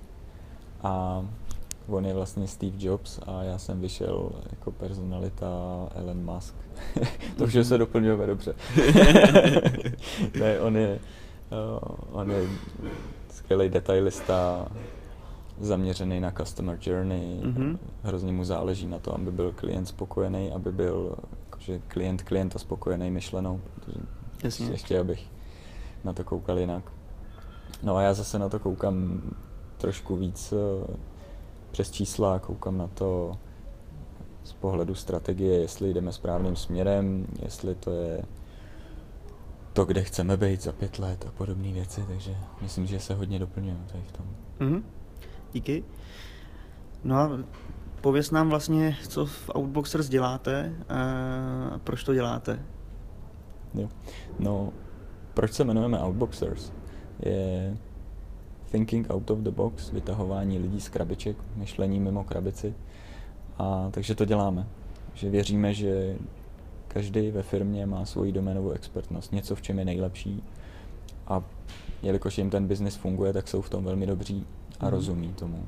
[0.84, 1.26] a
[1.88, 5.48] on je vlastně Steve Jobs a já jsem vyšel jako personalita
[5.96, 6.56] Elon Musk.
[7.38, 8.56] to vše se doplňuje dobře.
[10.40, 11.00] ne, on je,
[11.52, 12.48] uh, on je
[13.30, 14.68] skvělý detailista,
[15.60, 17.78] zaměřený na customer journey, mm-hmm.
[18.04, 23.12] hrozně mu záleží na to, aby byl klient spokojený, aby byl jakože klient klienta spokojený
[23.12, 24.00] myšlenou, protože
[24.44, 24.72] Jasně.
[24.72, 25.28] ještě abych
[26.04, 26.84] na to koukal jinak.
[27.84, 29.22] No a já zase na to koukám
[29.78, 30.96] trošku víc uh,
[31.72, 33.38] přes čísla, koukám na to
[34.44, 38.22] z pohledu strategie, jestli jdeme správným směrem, jestli to je
[39.74, 43.40] to, kde chceme být za pět let a podobné věci, takže myslím, že se hodně
[43.40, 44.26] doplňujeme tady v tom.
[44.60, 44.84] Mm-hmm.
[45.54, 45.84] Díky.
[47.04, 47.40] No a
[48.02, 52.66] pověs nám vlastně, co v Outboxers děláte a proč to děláte.
[53.74, 53.90] Jo.
[54.40, 54.74] No,
[55.34, 56.72] proč se jmenujeme Outboxers?
[57.20, 57.78] Je
[58.72, 62.74] thinking out of the box, vytahování lidí z krabiček, myšlení mimo krabici.
[63.58, 64.68] A takže to děláme.
[65.14, 66.16] Že věříme, že
[66.88, 70.44] každý ve firmě má svoji doménovou expertnost, něco, v čem je nejlepší.
[71.28, 71.44] A
[72.04, 74.46] jelikož jim ten biznis funguje, tak jsou v tom velmi dobří
[74.80, 74.92] a mm.
[74.92, 75.66] rozumí tomu.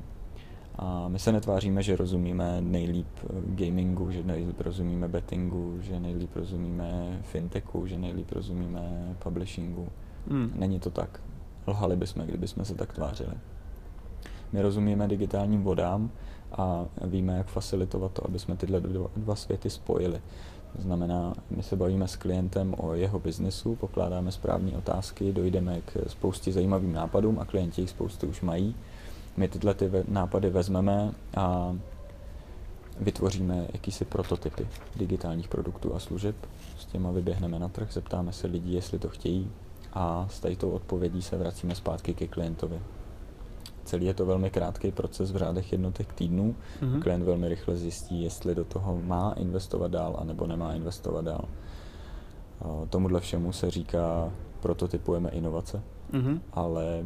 [0.76, 6.36] A my se netváříme, že rozumíme nejlíp eh, gamingu, že nejlíp rozumíme bettingu, že nejlíp
[6.36, 9.88] rozumíme fintechu, že nejlíp rozumíme publishingu.
[10.26, 10.52] Mm.
[10.54, 11.20] Není to tak.
[11.66, 13.32] Lhali bychom, kdybychom se tak tvářili.
[14.52, 16.10] My rozumíme digitálním vodám
[16.52, 20.20] a víme, jak facilitovat to, aby jsme tyhle dva, dva světy spojili.
[20.76, 26.10] To znamená, my se bavíme s klientem o jeho biznesu, pokládáme správné otázky, dojdeme k
[26.10, 28.74] spoustě zajímavým nápadům a klienti jich spoustu už mají.
[29.36, 31.76] My tyhle ty nápady vezmeme a
[33.00, 36.36] vytvoříme jakýsi prototypy digitálních produktů a služeb.
[36.78, 39.50] S těma vyběhneme na trh, zeptáme se lidí, jestli to chtějí
[39.92, 42.80] a s tou odpovědí se vracíme zpátky ke klientovi.
[43.84, 46.54] Celý je to velmi krátký proces v řádech jednotek týdnů.
[46.80, 47.02] Mm-hmm.
[47.02, 51.44] Klient velmi rychle zjistí, jestli do toho má investovat dál, anebo nemá investovat dál.
[52.90, 56.40] Tomuhle všemu se říká, prototypujeme inovace, mm-hmm.
[56.52, 57.04] ale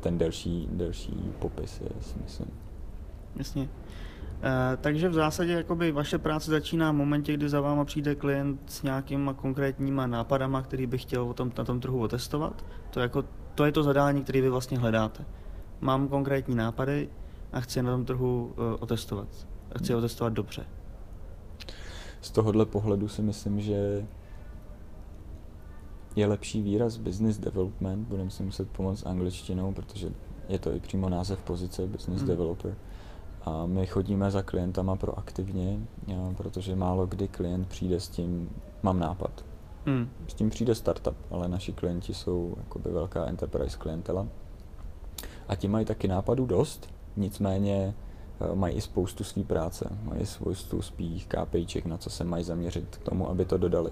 [0.00, 2.50] ten delší, delší popis je, si myslím.
[3.36, 3.68] Jasně.
[4.42, 8.60] E, takže v zásadě jakoby vaše práce začíná v momentě, kdy za váma přijde klient
[8.66, 12.64] s nějakýma konkrétníma nápadama, který by chtěl o tom, na tom trhu otestovat.
[12.90, 13.24] To, jako,
[13.54, 15.24] to je to zadání, které vy vlastně hledáte.
[15.80, 17.08] Mám konkrétní nápady
[17.52, 19.28] a chci na tom trhu uh, otestovat.
[19.72, 19.98] A chci hmm.
[19.98, 20.66] otestovat dobře.
[22.20, 24.06] Z tohohle pohledu si myslím, že
[26.16, 30.10] je lepší výraz business development, budeme si muset pomoct angličtinou, protože
[30.48, 32.28] je to i přímo název pozice business mm.
[32.28, 32.76] developer.
[33.48, 35.78] A my chodíme za klientama proaktivně,
[36.36, 38.50] protože málo kdy klient přijde s tím,
[38.82, 39.44] mám nápad.
[39.86, 40.08] Mm.
[40.26, 44.26] S tím přijde startup, ale naši klienti jsou jakoby velká enterprise klientela.
[45.48, 47.94] A ti mají taky nápadů dost, nicméně
[48.40, 52.96] eh, mají i spoustu své práce, mají spoustu svých KPIček, na co se mají zaměřit
[52.96, 53.90] k tomu, aby to dodali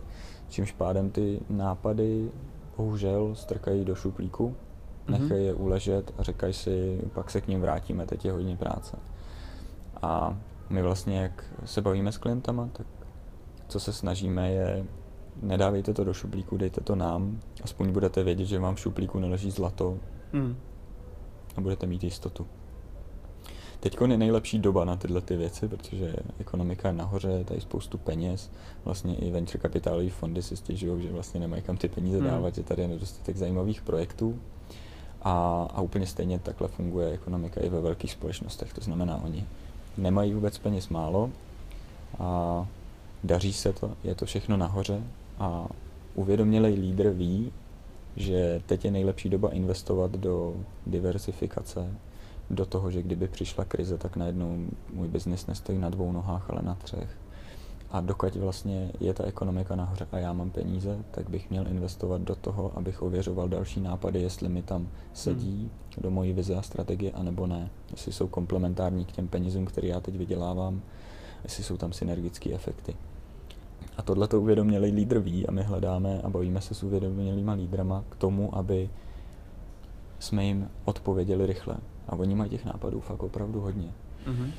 [0.49, 2.31] čímž pádem ty nápady
[2.77, 4.55] bohužel strkají do šuplíku
[5.09, 8.97] nechej je uležet a říkaj si, pak se k ním vrátíme, teď je hodně práce.
[10.07, 10.37] A
[10.71, 12.87] my vlastně, jak se bavíme s klientama, tak
[13.69, 14.85] co se snažíme je,
[15.42, 19.51] nedávejte to do šuplíku, dejte to nám, aspoň budete vědět, že vám v šuplíku neleží
[19.51, 19.99] zlato
[20.33, 20.57] mm.
[21.57, 22.47] a budete mít jistotu.
[23.81, 27.99] Teď je nejlepší doba na tyhle ty věci, protože ekonomika je nahoře, je tady spoustu
[27.99, 28.51] peněz.
[28.85, 32.27] Vlastně i venture kapitálové fondy si stěžují, že vlastně nemají kam ty peníze hmm.
[32.27, 34.38] dávat, že tady je nedostatek zajímavých projektů.
[35.23, 38.73] A, a úplně stejně takhle funguje ekonomika i ve velkých společnostech.
[38.73, 39.47] To znamená, oni
[39.98, 41.30] nemají vůbec peněz málo
[42.18, 42.66] a
[43.24, 45.02] daří se to, je to všechno nahoře
[45.38, 45.66] a
[46.14, 47.52] uvědomělý lídr ví,
[48.16, 50.54] že teď je nejlepší doba investovat do
[50.87, 51.94] diversifikace,
[52.50, 56.62] do toho, že kdyby přišla krize, tak najednou můj biznis nestojí na dvou nohách, ale
[56.62, 57.26] na třech.
[57.96, 62.20] A dokud vlastně je ta ekonomika nahoře a já mám peníze, tak bych měl investovat
[62.20, 66.02] do toho, abych ověřoval další nápady, jestli mi tam sedí hmm.
[66.02, 67.70] do mojí vize a strategie, anebo ne.
[67.90, 70.82] Jestli jsou komplementární k těm penězům, které já teď vydělávám,
[71.44, 72.96] jestli jsou tam synergické efekty.
[73.96, 78.04] A tohle to uvědomělý lídr ví a my hledáme a bavíme se s uvědomělýma lídrama
[78.09, 78.90] k tomu, aby
[80.18, 81.76] jsme jim odpověděli rychle.
[82.09, 83.88] A oni mají těch nápadů fakt opravdu hodně.
[84.26, 84.50] Mm-hmm.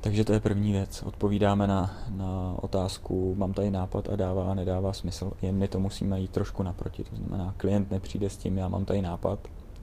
[0.00, 1.02] Takže to je první věc.
[1.02, 5.32] Odpovídáme na, na otázku, mám tady nápad a dává a nedává smysl.
[5.42, 7.04] Jen my to musíme jít trošku naproti.
[7.04, 9.38] To znamená, klient nepřijde s tím, já mám tady nápad,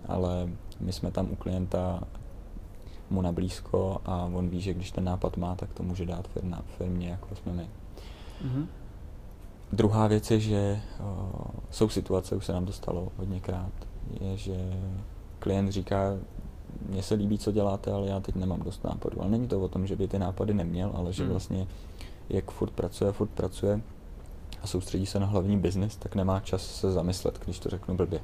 [0.07, 0.49] ale
[0.79, 2.03] my jsme tam u klienta
[3.09, 6.27] mu na blízko a on ví, že když ten nápad má, tak to může dát
[6.27, 7.69] firma, firmě, jako jsme my.
[8.45, 8.65] Mm-hmm.
[9.73, 13.71] Druhá věc je, že uh, jsou situace, už se nám to stalo hodněkrát,
[14.21, 14.55] je, že
[15.39, 16.17] klient říká,
[16.89, 19.21] mně se líbí, co děláte, ale já teď nemám dost nápadů.
[19.21, 21.31] Ale není to o tom, že by ty nápady neměl, ale že hmm.
[21.31, 21.67] vlastně
[22.29, 23.81] jak furt pracuje, furt pracuje
[24.61, 28.19] a soustředí se na hlavní biznis, tak nemá čas se zamyslet, když to řeknu blbě.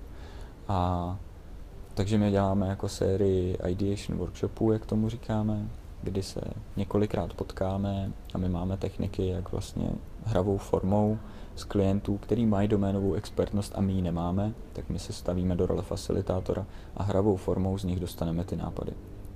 [0.67, 1.17] A
[1.93, 5.67] takže my děláme jako sérii ideation workshopů, jak tomu říkáme,
[6.03, 6.41] kdy se
[6.75, 9.89] několikrát potkáme a my máme techniky, jak vlastně
[10.25, 11.19] hravou formou
[11.55, 15.65] z klientů, který mají doménovou expertnost a my ji nemáme, tak my se stavíme do
[15.65, 16.65] role facilitátora
[16.97, 18.91] a hravou formou z nich dostaneme ty nápady.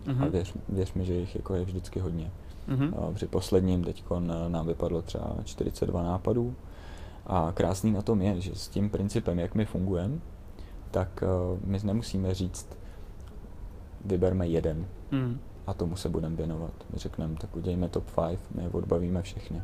[0.06, 0.23] Uh-huh.
[0.23, 2.32] A věř, věř mi, že jich jako je vždycky hodně.
[2.69, 3.13] Uh-huh.
[3.13, 4.03] Při posledním teď
[4.47, 6.56] nám vypadlo třeba 42 nápadů
[7.25, 10.19] a krásný na tom je, že s tím principem, jak my fungujeme,
[10.91, 12.67] tak uh, my nemusíme říct,
[14.06, 15.38] vyberme jeden uh-huh.
[15.67, 16.73] a tomu se budeme věnovat.
[16.93, 19.62] My řekneme, tak udějme top 5, my odbavíme všechny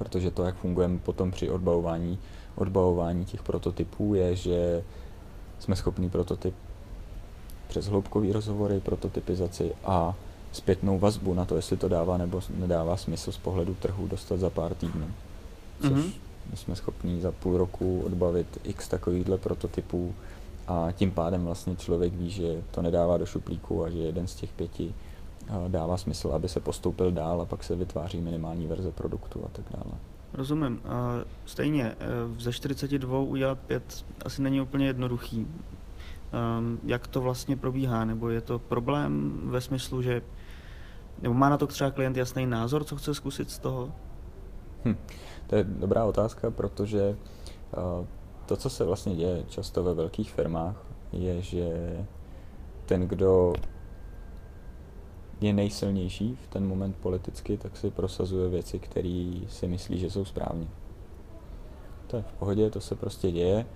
[0.00, 2.18] protože to, jak fungujeme potom při odbavování,
[2.54, 4.84] odbavování těch prototypů, je, že
[5.58, 6.54] jsme schopni prototyp
[7.68, 10.14] přes hloubkový rozhovory, prototypizaci a
[10.52, 14.50] zpětnou vazbu na to, jestli to dává nebo nedává smysl z pohledu trhu dostat za
[14.50, 15.06] pár týdnů.
[15.80, 16.12] Což mm-hmm.
[16.50, 20.14] my jsme schopni za půl roku odbavit x takovýchhle prototypů
[20.66, 24.34] a tím pádem vlastně člověk ví, že to nedává do šuplíku a že jeden z
[24.34, 24.94] těch pěti
[25.68, 29.64] dává smysl, aby se postoupil dál a pak se vytváří minimální verze produktu a tak
[29.70, 29.98] dále.
[30.34, 30.80] Rozumím.
[31.46, 31.96] Stejně, e,
[32.38, 35.46] ze 42 udělat 5 asi není úplně jednoduchý.
[36.32, 38.04] Ehm, jak to vlastně probíhá?
[38.04, 40.22] Nebo je to problém ve smyslu, že
[41.22, 43.92] nebo má na to třeba klient jasný názor, co chce zkusit z toho?
[44.84, 44.96] Hm,
[45.46, 48.06] to je dobrá otázka, protože uh,
[48.46, 50.76] to, co se vlastně děje často ve velkých firmách,
[51.12, 51.96] je, že
[52.86, 53.52] ten, kdo
[55.40, 60.24] je nejsilnější v ten moment politicky, tak si prosazuje věci, které si myslí, že jsou
[60.24, 60.66] správně.
[62.06, 63.66] To je v pohodě, to se prostě děje.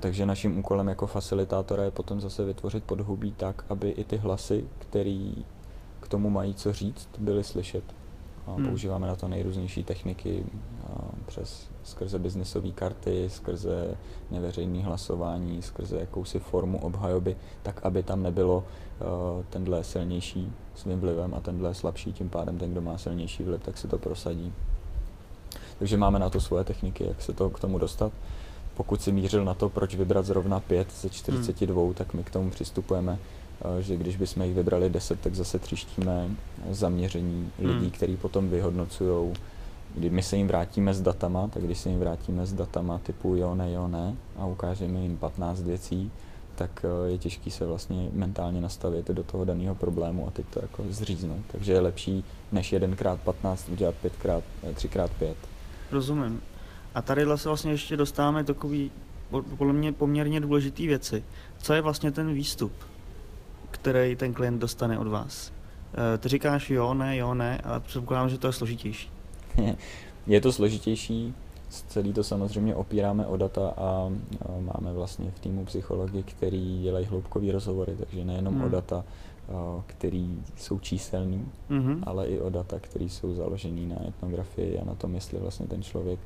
[0.00, 4.64] Takže naším úkolem jako facilitátora je potom zase vytvořit podhubí tak, aby i ty hlasy,
[4.78, 5.30] které
[6.00, 7.84] k tomu mají co říct, byly slyšet.
[8.46, 8.66] A hmm.
[8.66, 10.44] Používáme na to nejrůznější techniky
[11.26, 13.96] přes skrze biznesové karty, skrze
[14.30, 21.34] neveřejné hlasování, skrze jakousi formu obhajoby, tak aby tam nebylo uh, tenhle silnější svým vlivem
[21.34, 24.52] a tenhle slabší, tím pádem ten, kdo má silnější vliv, tak se to prosadí.
[25.78, 28.12] Takže máme na to svoje techniky, jak se to k tomu dostat.
[28.76, 31.94] Pokud si mířil na to, proč vybrat zrovna 5 ze 42, hmm.
[31.94, 33.18] tak my k tomu přistupujeme,
[33.78, 36.28] eh, že když bychom jich vybrali 10, tak zase tříštíme
[36.70, 37.70] zaměření hmm.
[37.70, 39.32] lidí, kteří potom vyhodnocují
[39.96, 43.36] kdy my se jim vrátíme s datama, tak když se jim vrátíme s datama typu
[43.36, 46.10] jo, ne, jo, ne a ukážeme jim 15 věcí,
[46.54, 50.60] tak eh, je těžký se vlastně mentálně nastavit do toho daného problému a teď to
[50.62, 51.40] jako zříznout.
[51.46, 54.42] Takže je lepší než 1x15 udělat 5x,
[54.74, 55.08] 3x5.
[55.22, 55.34] Eh,
[55.90, 56.40] Rozumím.
[56.94, 58.90] A tady se vlastně ještě dostáváme takový
[59.58, 61.24] podle mě poměrně důležitý věci.
[61.58, 62.72] Co je vlastně ten výstup,
[63.70, 65.52] který ten klient dostane od vás?
[66.14, 69.15] Eh, ty říkáš jo, ne, jo, ne, ale předpokládám, že to je složitější.
[70.26, 71.34] je to složitější.
[71.68, 74.12] celý to samozřejmě opíráme o data a
[74.58, 78.64] máme vlastně v týmu psychologi, který dělají hloubkový rozhovory, takže nejenom hmm.
[78.64, 79.04] o data,
[79.86, 82.02] který jsou číselný, mm-hmm.
[82.02, 85.82] ale i o data, které jsou založený na etnografii a na tom, jestli vlastně ten
[85.82, 86.20] člověk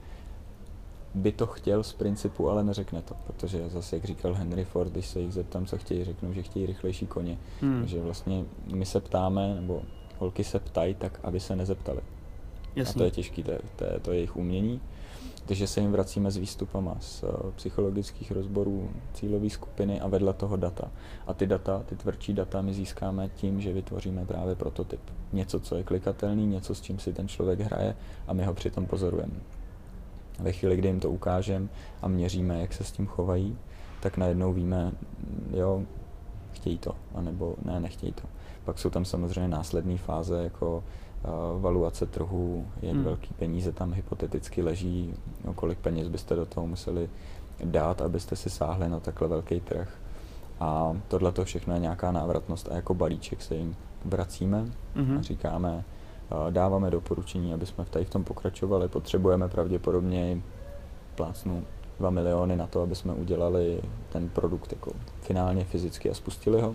[1.14, 5.06] by to chtěl z principu, ale neřekne to, protože zase, jak říkal Henry Ford, když
[5.06, 7.38] se jich zeptám, co chtějí, řeknou, že chtějí rychlejší koně.
[7.60, 7.80] Hmm.
[7.80, 9.82] Takže vlastně my se ptáme, nebo
[10.18, 12.00] holky se ptají tak, aby se nezeptali.
[12.76, 12.98] Jasně.
[12.98, 14.80] A to je těžké, to, to, je, to je jejich umění.
[15.46, 20.56] Takže se jim vracíme s výstupama z uh, psychologických rozborů cílové skupiny a vedle toho
[20.56, 20.90] data.
[21.26, 25.00] A ty data, ty tvrdší data my získáme tím, že vytvoříme právě prototyp.
[25.32, 28.86] Něco, co je klikatelný, něco, s čím si ten člověk hraje a my ho přitom
[28.86, 29.34] pozorujeme.
[30.38, 31.68] Ve chvíli, kdy jim to ukážeme
[32.02, 33.58] a měříme, jak se s tím chovají,
[34.00, 34.92] tak najednou víme,
[35.50, 35.82] jo,
[36.52, 38.22] chtějí to, anebo ne, nechtějí to.
[38.64, 40.84] Pak jsou tam samozřejmě následné fáze, jako
[41.60, 43.04] valuace trhu, jak hmm.
[43.04, 47.10] velký peníze tam hypoteticky leží, no, kolik peněz byste do toho museli
[47.64, 49.88] dát, abyste si sáhli na takhle velký trh.
[50.60, 55.18] A tohle to všechno je nějaká návratnost a jako balíček se jim vracíme hmm.
[55.18, 55.84] a říkáme,
[56.50, 58.88] dáváme doporučení, aby jsme tady v tom pokračovali.
[58.88, 60.40] Potřebujeme pravděpodobně
[61.14, 61.64] plácnu
[61.98, 63.80] 2 miliony na to, aby jsme udělali
[64.12, 66.74] ten produkt jako finálně fyzicky a spustili ho.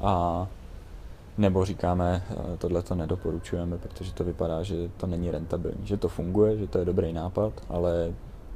[0.00, 0.46] A
[1.38, 6.08] nebo říkáme, eh, tohle to nedoporučujeme, protože to vypadá, že to není rentabilní, že to
[6.08, 8.12] funguje, že to je dobrý nápad, ale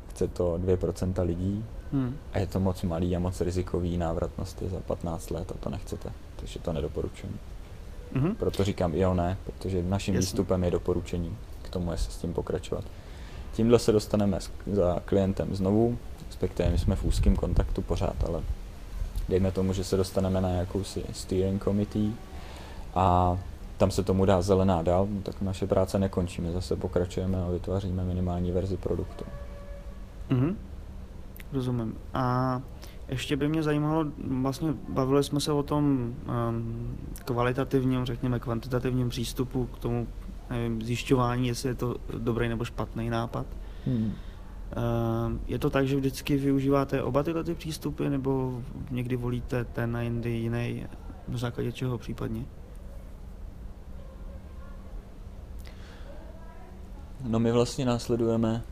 [0.09, 2.17] chce to 2% lidí hmm.
[2.33, 5.71] a je to moc malý a moc rizikový návratnost je za 15 let a to
[5.71, 7.39] nechcete, takže to nedoporučujeme.
[8.15, 8.35] Mm-hmm.
[8.35, 10.27] Proto říkám jo ne, protože naším Jasně.
[10.27, 12.85] výstupem je doporučení k tomu, jestli s tím pokračovat.
[13.53, 14.39] Tímhle se dostaneme
[14.73, 18.43] za klientem znovu, respektive my jsme v úzkém kontaktu pořád, ale
[19.29, 22.11] dejme tomu, že se dostaneme na jakousi steering committee
[22.95, 23.39] a
[23.77, 27.51] tam se tomu dá zelená dál, no tak naše práce nekončí, my zase pokračujeme a
[27.51, 29.25] vytváříme minimální verzi produktu.
[30.31, 30.57] Mhm.
[31.53, 31.95] Rozumím.
[32.15, 32.61] A
[33.09, 35.85] ještě by mě zajímalo, vlastně bavili jsme se o tom
[36.49, 40.07] um, kvalitativním, řekněme kvantitativním přístupu k tomu
[40.51, 43.47] nevím, zjišťování, jestli je to dobrý nebo špatný nápad.
[43.87, 44.05] Hmm.
[44.05, 44.13] Uh,
[45.47, 50.03] je to tak, že vždycky využíváte oba tyhle ty přístupy, nebo někdy volíte ten a
[50.03, 50.87] jindy jiný,
[51.29, 52.45] na základě čeho případně?
[57.25, 58.63] No my vlastně následujeme,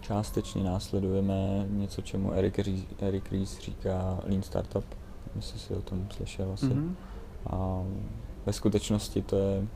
[0.00, 4.84] částečně následujeme něco, čemu Eric, Ries, Eric Ries říká Lean Startup,
[5.36, 6.66] jestli si o tom slyšel asi.
[6.66, 6.92] Mm-hmm.
[7.50, 7.84] A
[8.46, 9.66] ve skutečnosti to je,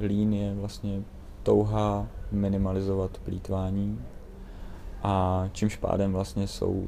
[0.00, 1.02] Lean je vlastně
[1.42, 4.00] touha minimalizovat plítvání
[5.02, 6.86] a čímž pádem vlastně jsou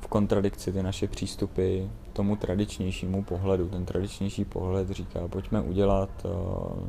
[0.00, 3.68] v kontradikci ty naše přístupy tomu tradičnějšímu pohledu.
[3.68, 6.88] Ten tradičnější pohled říká, pojďme udělat uh,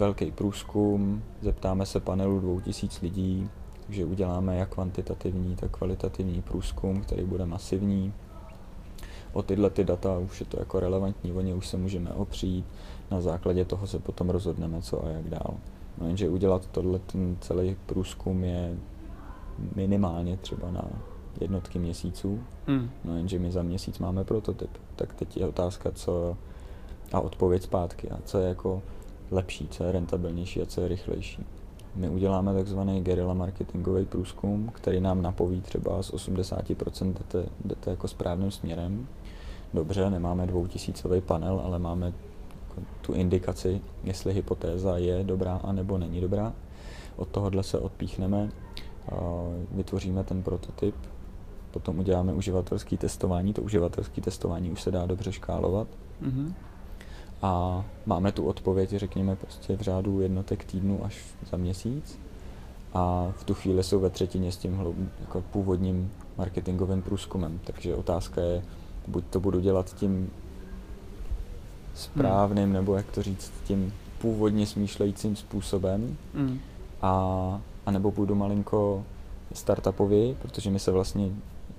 [0.00, 3.48] velký průzkum, zeptáme se panelu 2000 lidí,
[3.86, 8.12] takže uděláme jak kvantitativní, tak kvalitativní průzkum, který bude masivní.
[9.32, 12.64] O tyhle ty data už je to jako relevantní, o ně už se můžeme opřít,
[13.10, 15.54] na základě toho se potom rozhodneme, co a jak dál.
[15.98, 18.76] No jenže udělat tohle ten celý průzkum je
[19.74, 20.84] minimálně třeba na
[21.40, 22.90] jednotky měsíců, hmm.
[23.04, 24.70] no jenže my za měsíc máme prototyp.
[24.96, 26.36] Tak teď je otázka, co
[27.12, 28.82] a odpověď zpátky a co je jako
[29.30, 31.44] lepší, co je rentabilnější a co je rychlejší.
[31.94, 38.08] My uděláme takzvaný guerilla marketingový průzkum, který nám napoví třeba z 80% jdete, jdete jako
[38.08, 39.06] správným směrem.
[39.74, 45.98] Dobře, nemáme dvoutisícový panel, ale máme jako tu indikaci, jestli hypotéza je dobrá a nebo
[45.98, 46.52] není dobrá.
[47.16, 48.50] Od tohohle se odpíchneme,
[49.72, 50.94] vytvoříme ten prototyp,
[51.70, 53.52] potom uděláme uživatelské testování.
[53.52, 55.88] To uživatelské testování už se dá dobře škálovat.
[56.22, 56.52] Mm-hmm
[57.42, 62.18] a máme tu odpověď, řekněme, prostě v řádu jednotek týdnu až za měsíc
[62.94, 67.60] a v tu chvíli jsou ve třetině s tím jako původním marketingovým průzkumem.
[67.64, 68.62] Takže otázka je,
[69.06, 70.30] buď to budu dělat tím
[71.94, 72.72] správným, hmm.
[72.72, 76.58] nebo jak to říct, tím původně smýšlejícím způsobem, hmm.
[77.02, 79.04] a, a nebo půjdu malinko
[79.52, 81.30] startupově, protože my se vlastně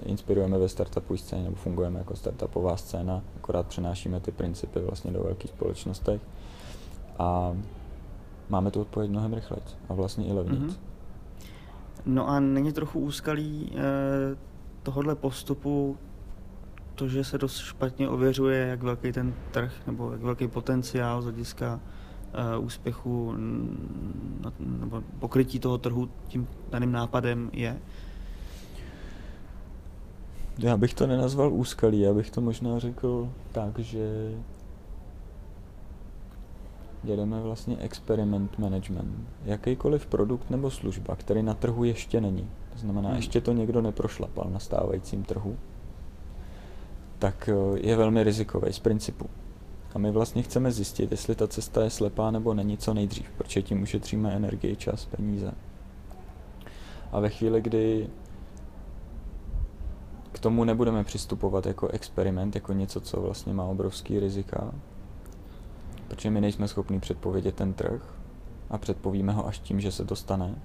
[0.06, 5.24] inspirujeme ve startupové scéně nebo fungujeme jako startupová scéna, akorát přenášíme ty principy vlastně do
[5.24, 6.22] velkých společnostech
[7.20, 7.58] a
[8.49, 10.62] máme tu odpověď mnohem rychleji a vlastně i levněji.
[10.62, 10.76] Mm-hmm.
[12.06, 13.80] No a není trochu úskalý eh,
[14.84, 15.97] tohohle postupu
[16.95, 21.24] to, že se dost špatně ověřuje, jak velký ten trh nebo jak velký potenciál z
[21.24, 21.80] hlediska
[22.58, 23.36] uh, úspěchu
[24.80, 27.80] nebo pokrytí toho trhu tím daným nápadem je.
[30.60, 34.32] Já bych to nenazval úskalí, já bych to možná řekl tak, že
[37.04, 39.28] jedeme vlastně experiment management.
[39.45, 43.18] Jakýkoliv produkt nebo služba, který na trhu ještě není, to znamená, hmm.
[43.18, 45.58] ještě to někdo neprošlapal na stávajícím trhu,
[47.20, 49.30] tak eh, je velmi rizikový z principu.
[49.93, 53.62] A my vlastně chceme zjistit, jestli ta cesta je slepá nebo není co nejdřív, protože
[53.62, 55.54] tím ušetříme energii, čas, peníze.
[57.12, 58.08] A ve chvíli, kdy
[60.42, 64.72] tomu nebudeme přistupovat jako experiment, jako něco, co vlastně má obrovský rizika,
[66.08, 68.16] protože my nejsme schopni předpovědět ten trh
[68.70, 70.56] a předpovíme ho až tím, že se to stane,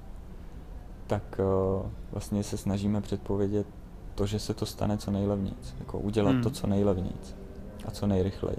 [1.06, 3.66] tak uh, vlastně se snažíme předpovědět
[4.14, 6.42] to, že se to stane co nejlevnějc, jako udělat hmm.
[6.42, 7.36] to co nejlevnějc
[7.86, 8.58] a co nejrychleji.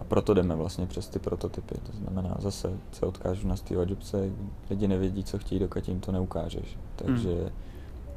[0.00, 4.30] A proto jdeme vlastně přes ty prototypy, to znamená zase se odkážu na Steve Jobse,
[4.70, 6.78] lidi nevědí, co chtějí, dokud jim to neukážeš.
[6.96, 7.50] Takže hmm.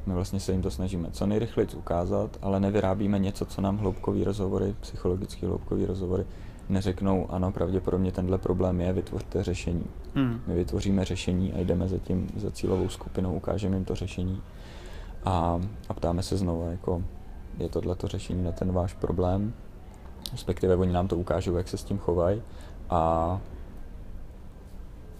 [0.06, 4.24] My vlastně se jim to snažíme co nejrychleji ukázat, ale nevyrábíme něco, co nám hloubkový
[4.24, 6.24] rozhovory, psychologický hloubkový rozhovory
[6.68, 9.86] neřeknou, ano, pravděpodobně tenhle problém je, vytvořte řešení.
[10.14, 10.40] Hmm.
[10.46, 14.42] My vytvoříme řešení a jdeme za tím, za cílovou skupinou, ukážeme jim to řešení
[15.24, 17.02] a, a ptáme se znovu, jako
[17.58, 19.52] je tohle to řešení na ten váš problém,
[20.32, 22.42] respektive oni nám to ukážou, jak se s tím chovají
[22.90, 23.40] a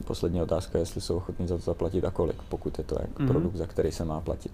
[0.03, 3.11] poslední otázka je, jestli jsou ochotní za to zaplatit a kolik, pokud je to jak
[3.11, 3.27] mm-hmm.
[3.27, 4.53] produkt, za který se má platit.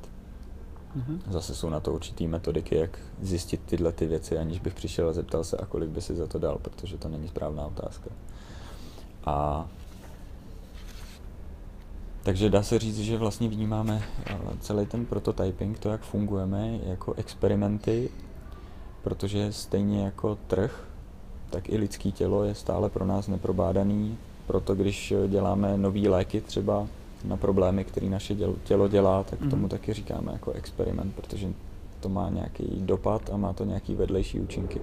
[0.99, 1.19] Mm-hmm.
[1.31, 5.13] Zase jsou na to určitý metodiky, jak zjistit tyhle ty věci, aniž bych přišel a
[5.13, 8.11] zeptal se, a kolik by si za to dal, protože to není správná otázka.
[9.25, 9.67] A
[12.23, 17.15] takže dá se říct, že vlastně vnímáme eh, celý ten prototyping, to, jak fungujeme, jako
[17.15, 18.11] experimenty,
[19.03, 20.85] protože stejně jako trh,
[21.51, 24.19] tak i lidský tělo je stále pro nás neprobádaný.
[24.47, 26.87] Proto když děláme nové léky třeba
[27.25, 29.69] na problémy, které naše tělo dělá, tak tomu mm.
[29.69, 31.53] taky říkáme jako experiment, protože
[32.01, 34.81] to má nějaký dopad a má to nějaký vedlejší účinky.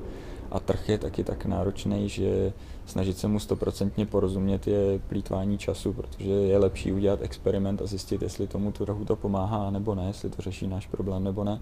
[0.51, 2.53] A trh je taky tak náročný, že
[2.85, 8.21] snažit se mu stoprocentně porozumět je plítvání času, protože je lepší udělat experiment a zjistit,
[8.21, 11.59] jestli tomu trhu to pomáhá nebo ne, jestli to řeší náš problém nebo ne.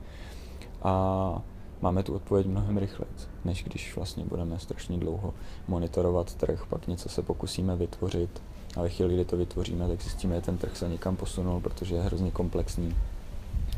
[0.81, 1.41] A
[1.81, 3.11] máme tu odpověď mnohem rychleji,
[3.45, 5.33] než když vlastně budeme strašně dlouho
[5.67, 8.41] monitorovat trh, pak něco se pokusíme vytvořit
[8.77, 11.95] a ve chvíli, kdy to vytvoříme, tak zjistíme, že ten trh se někam posunul, protože
[11.95, 12.95] je hrozně komplexní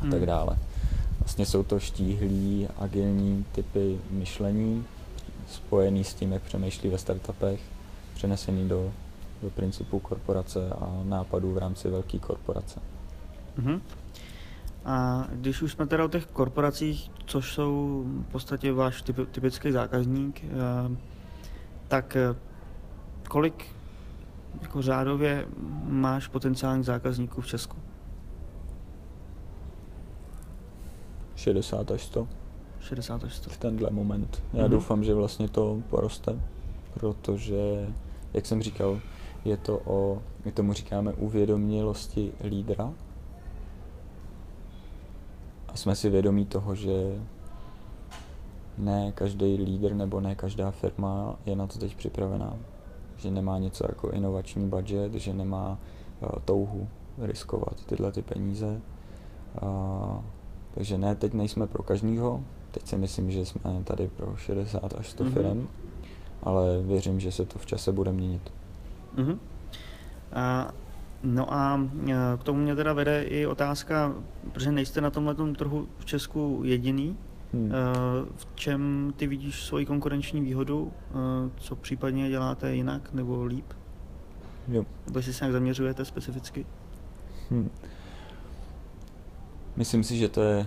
[0.00, 0.26] tak hmm.
[0.26, 0.58] dále.
[1.20, 4.84] Vlastně jsou to štíhlí, agilní typy myšlení,
[5.48, 7.60] spojený s tím, jak přemýšlí ve startupech,
[8.14, 8.92] přenesený do,
[9.42, 12.80] do principů korporace a nápadů v rámci velké korporace.
[13.58, 13.80] Mm-hmm.
[14.84, 19.72] A když už jsme teda o těch korporacích, což jsou v podstatě váš typ, typický
[19.72, 20.96] zákazník, eh,
[21.88, 22.34] tak eh,
[23.28, 23.75] kolik
[24.62, 25.46] jako řádově
[25.84, 27.76] máš potenciálních zákazníků v Česku?
[31.36, 32.28] 60 až 100.
[32.80, 33.50] 60 až 100.
[33.50, 34.42] V tenhle moment.
[34.52, 34.68] Já mm-hmm.
[34.68, 36.40] doufám, že vlastně to poroste,
[36.94, 37.88] protože,
[38.34, 39.00] jak jsem říkal,
[39.44, 42.92] je to o, my tomu říkáme uvědomělosti lídra.
[45.68, 47.20] A jsme si vědomí toho, že
[48.78, 52.56] ne každý lídr nebo ne každá firma je na to teď připravená.
[53.16, 55.78] Že nemá něco jako inovační budget, že nemá
[56.20, 56.88] uh, touhu
[57.18, 58.80] riskovat tyhle ty peníze.
[59.62, 60.20] Uh,
[60.74, 65.10] takže ne, teď nejsme pro každýho, teď si myslím, že jsme tady pro 60 až
[65.10, 65.32] 100 mm-hmm.
[65.32, 65.68] firm,
[66.42, 68.52] ale věřím, že se to v čase bude měnit.
[69.16, 69.38] Mm-hmm.
[70.32, 70.72] A,
[71.22, 74.14] no a e, k tomu mě teda vede i otázka,
[74.52, 77.16] protože nejste na tomhle trhu v Česku jediný,
[77.56, 77.72] Hmm.
[77.72, 77.76] E,
[78.36, 80.92] v čem ty vidíš svoji konkurenční výhodu?
[80.92, 81.14] E,
[81.56, 83.72] co případně děláte jinak nebo líp?
[84.68, 84.84] Jo.
[85.06, 86.66] Nebo jestli se nějak zaměřujete specificky?
[87.50, 87.70] Hmm.
[89.76, 90.66] Myslím si, že to je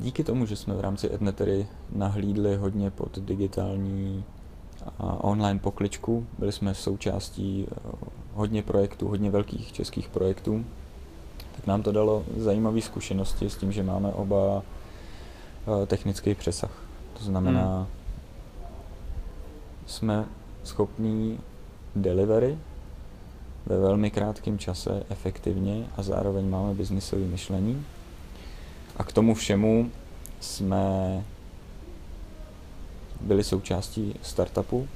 [0.00, 4.24] díky tomu, že jsme v rámci Ednetery nahlídli hodně pod digitální
[4.98, 7.74] a online pokličku, byli jsme součástí eh,
[8.34, 10.64] hodně projektů, hodně velkých českých projektů,
[11.56, 14.79] tak nám to dalo zajímavé zkušenosti s tím, že máme oba eh,
[15.86, 16.70] technický přesah.
[17.18, 17.86] To znamená, hmm.
[19.86, 20.24] jsme
[20.64, 21.38] schopní
[21.96, 22.58] delivery
[23.66, 27.84] ve velmi krátkém čase efektivně a zároveň máme biznisové myšlení.
[28.96, 29.90] A k tomu všemu
[30.40, 31.24] jsme
[33.20, 34.88] byli součástí startupu,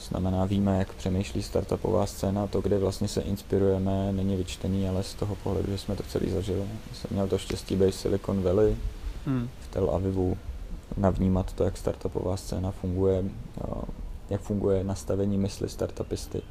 [0.00, 5.14] znamená víme, jak přemýšlí startupová scéna, to, kde vlastně se inspirujeme, není vyčtený, ale z
[5.14, 6.64] toho pohledu, že jsme to celý zažili.
[6.92, 8.76] Jsem měl to štěstí být Silicon Valley
[9.26, 9.48] hmm.
[9.68, 10.36] V Tel Avivu,
[10.96, 13.24] navnímat to, jak startupová scéna funguje,
[14.30, 16.42] jak funguje nastavení mysli startupisty,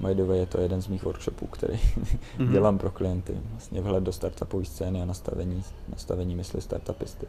[0.00, 2.52] By the way, je to jeden z mých workshopů, který mm-hmm.
[2.52, 3.40] dělám pro klienty.
[3.50, 7.26] Vlastně vhled do startupové scény a nastavení, nastavení mysli startupisty.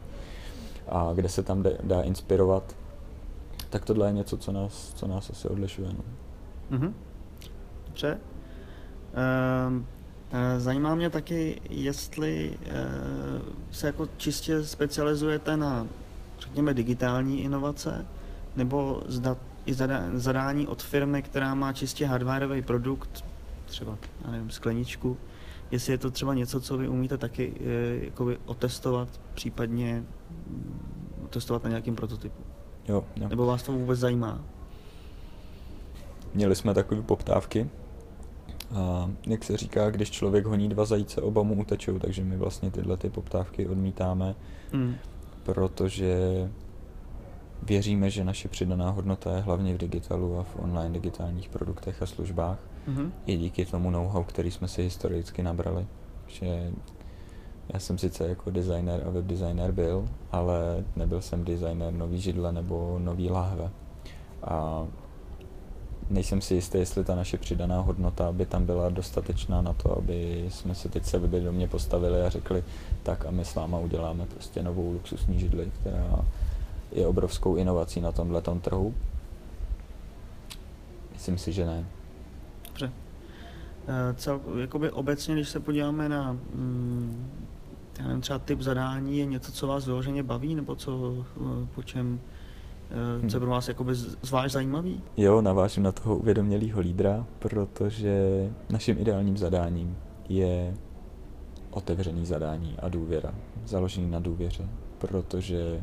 [0.88, 2.76] A kde se tam dá inspirovat,
[3.70, 5.88] tak tohle je něco, co nás, co nás asi odlišuje.
[5.88, 6.04] No.
[6.70, 6.96] Mhm.
[7.88, 8.20] Dobře.
[9.68, 9.88] Um,
[10.58, 12.72] zajímá mě taky, jestli uh,
[13.72, 15.88] se jako čistě specializujete na,
[16.40, 18.06] řekněme, digitální inovace,
[18.56, 19.74] nebo zda i
[20.14, 23.26] zadání od firmy, která má čistě hardwareový produkt,
[23.66, 25.18] třeba, já nevím, skleničku,
[25.72, 31.64] jestli je to třeba něco, co vy umíte taky e, jakoby otestovat, případně mm, testovat
[31.64, 32.44] na nějakým prototypu.
[32.88, 33.30] Jo, jo.
[33.30, 34.42] Nebo vás to vůbec zajímá?
[36.34, 37.70] Měli jsme takové poptávky.
[38.74, 42.72] A jak se říká, když člověk honí dva zajíce, oba mu utečou, takže my vlastně
[42.72, 44.36] tyhle ty poptávky odmítáme,
[44.74, 44.96] mm.
[45.44, 46.18] protože
[47.64, 52.06] věříme, že naše přidaná hodnota je hlavně v digitalu a v online digitálních produktech a
[52.06, 52.60] službách.
[52.88, 53.12] Mm-hmm.
[53.26, 55.88] I díky tomu know-how, který jsme si historicky nabrali.
[56.28, 56.72] Že
[57.74, 63.00] já jsem sice jako designer a webdesigner byl, ale nebyl jsem designer nový židle nebo
[63.04, 63.70] nový láhve.
[64.44, 64.88] A
[66.10, 70.46] nejsem si jistý, jestli ta naše přidaná hodnota by tam byla dostatečná na to, aby
[70.50, 71.20] jsme se teď se
[71.52, 72.64] mě postavili a řekli,
[73.04, 76.26] tak a my s váma uděláme prostě novou luxusní židli, která
[76.92, 78.94] je obrovskou inovací na tomhle trhu.
[81.14, 81.86] Myslím si, že ne.
[82.68, 82.92] Dobře.
[83.88, 87.30] Eh, cel, jakoby obecně, když se podíváme na mm,
[88.00, 91.84] já nevím, třeba typ zadání, je něco, co vás vyloženě baví, nebo co, eh, po
[91.84, 92.20] čem
[93.28, 95.02] co je pro vás jakoby zvlášť zajímavý?
[95.18, 99.98] Jo, navážím na toho uvědomělého lídra, protože naším ideálním zadáním
[100.30, 100.74] je
[101.72, 103.34] otevřený zadání a důvěra,
[103.66, 105.82] založený na důvěře, protože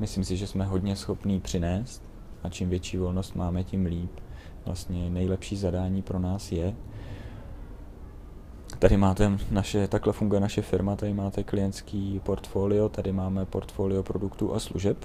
[0.00, 2.02] myslím si, že jsme hodně schopní přinést
[2.42, 4.10] a čím větší volnost máme, tím líp.
[4.66, 6.74] Vlastně nejlepší zadání pro nás je,
[8.78, 14.54] Tady máte naše, takhle funguje naše firma, tady máte klientský portfolio, tady máme portfolio produktů
[14.54, 15.04] a služeb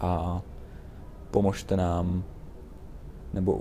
[0.00, 0.42] a
[1.30, 2.24] pomožte nám,
[3.34, 3.60] nebo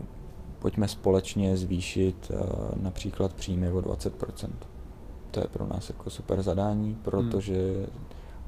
[0.60, 2.40] pojďme společně zvýšit uh,
[2.84, 4.50] například příjmy o 20%.
[5.32, 7.88] To je pro nás jako super zadání, protože hmm.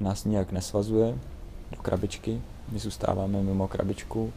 [0.00, 1.18] nás nijak nesvazuje
[1.70, 2.42] do krabičky,
[2.72, 4.32] my zůstáváme mimo krabičku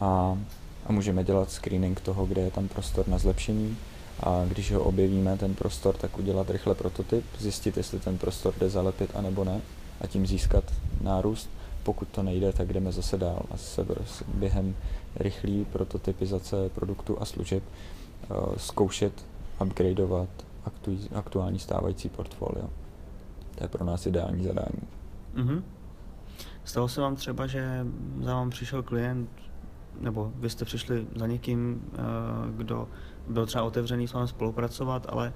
[0.00, 0.38] a,
[0.86, 3.76] a můžeme dělat screening toho, kde je tam prostor na zlepšení
[4.20, 8.70] a když ho objevíme, ten prostor, tak udělat rychle prototyp, zjistit, jestli ten prostor jde
[8.70, 9.60] zalepit a nebo ne
[10.00, 10.64] a tím získat
[11.00, 11.50] nárůst.
[11.82, 13.86] Pokud to nejde, tak jdeme zase dál a se
[14.34, 14.74] během
[15.16, 17.62] rychlé prototypizace produktů a služeb
[18.30, 19.12] uh, zkoušet
[19.64, 20.28] upgradeovat
[20.64, 22.70] aktu, aktuální stávající portfolio.
[23.54, 24.82] To je pro nás ideální zadání.
[25.34, 25.62] Mm-hmm.
[26.64, 27.86] Stalo se vám třeba, že
[28.22, 29.30] za vám přišel klient,
[30.00, 32.88] nebo vy jste přišli za někým, uh, kdo
[33.28, 35.32] byl třeba otevřený s vámi spolupracovat, ale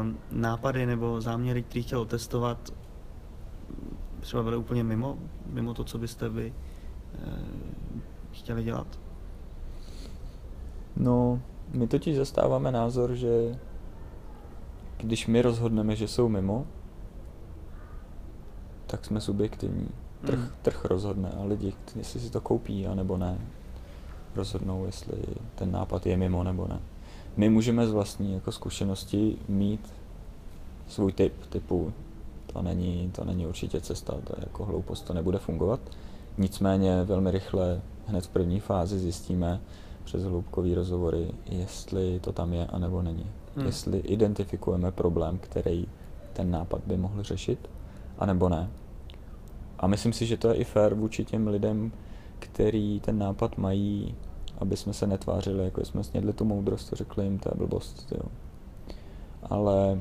[0.00, 2.72] um, nápady nebo záměry, které chtěl testovat,
[4.20, 6.52] třeba byly úplně mimo, mimo to, co byste vy
[7.26, 8.00] uh,
[8.32, 8.86] chtěli dělat?
[10.96, 11.42] No,
[11.72, 13.58] my totiž zastáváme názor, že
[14.96, 16.66] když my rozhodneme, že jsou mimo,
[18.86, 19.88] tak jsme subjektivní.
[20.26, 20.48] Trh, hmm.
[20.62, 23.38] trh rozhodne a lidi, jestli si to koupí, anebo ne,
[24.34, 25.16] rozhodnou, jestli
[25.54, 26.80] ten nápad je mimo nebo ne
[27.36, 29.92] my můžeme z vlastní jako zkušenosti mít
[30.88, 31.92] svůj typ, typu
[32.52, 35.80] to není, to není určitě cesta, to je jako hloupost, to nebude fungovat.
[36.38, 39.60] Nicméně velmi rychle hned v první fázi zjistíme
[40.04, 43.26] přes hloubkový rozhovory, jestli to tam je anebo není.
[43.56, 43.66] Hmm.
[43.66, 45.86] Jestli identifikujeme problém, který
[46.32, 47.70] ten nápad by mohl řešit,
[48.18, 48.70] anebo ne.
[49.78, 51.92] A myslím si, že to je i fair vůči těm lidem,
[52.38, 54.14] který ten nápad mají
[54.58, 58.12] aby jsme se netvářili, jako jsme snědli tu moudrost a řekli jim, to je blbost,
[58.12, 58.28] jo.
[59.42, 60.00] Ale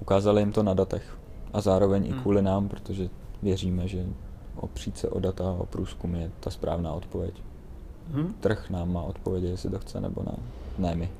[0.00, 1.18] ukázali jim to na datech
[1.52, 2.18] a zároveň hmm.
[2.18, 3.08] i kvůli nám, protože
[3.42, 4.06] věříme, že
[4.56, 7.42] opřít se o data a o průzkum je ta správná odpověď.
[8.12, 8.34] Hmm.
[8.40, 10.36] Trh nám má odpovědět, jestli to chce nebo ne.
[10.78, 11.10] Ne my.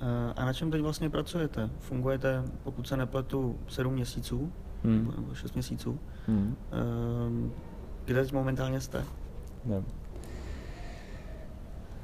[0.00, 1.70] Eh, a na čem teď vlastně pracujete?
[1.78, 4.52] Fungujete, pokud se nepletu, 7 měsíců?
[4.84, 5.12] Hmm.
[5.16, 5.98] Nebo 6 měsíců?
[6.26, 6.56] Hmm.
[6.72, 7.52] Ehm,
[8.04, 9.04] kde momentálně jste?
[9.64, 9.82] Ne.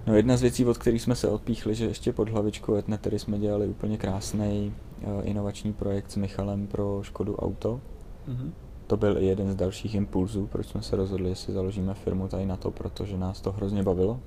[0.06, 3.38] No jedna z věcí, od kterých jsme se odpíchli, že ještě pod hlavičkou Etnetery jsme
[3.38, 7.80] dělali úplně krásný uh, inovační projekt s Michalem pro Škodu Auto.
[8.28, 8.50] Mm-hmm.
[8.86, 12.46] To byl i jeden z dalších impulzů, proč jsme se rozhodli, jestli založíme firmu tady
[12.46, 14.20] na to, protože nás to hrozně bavilo.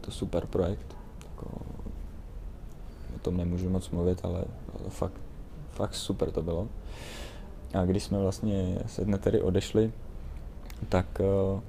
[0.00, 0.96] To super projekt.
[1.30, 1.46] Jako,
[3.16, 4.44] o tom nemůžu moc mluvit, ale
[4.88, 5.20] fakt,
[5.70, 6.68] fakt super to bylo.
[7.74, 9.92] A když jsme vlastně s Etnetery odešli,
[10.88, 11.60] tak uh,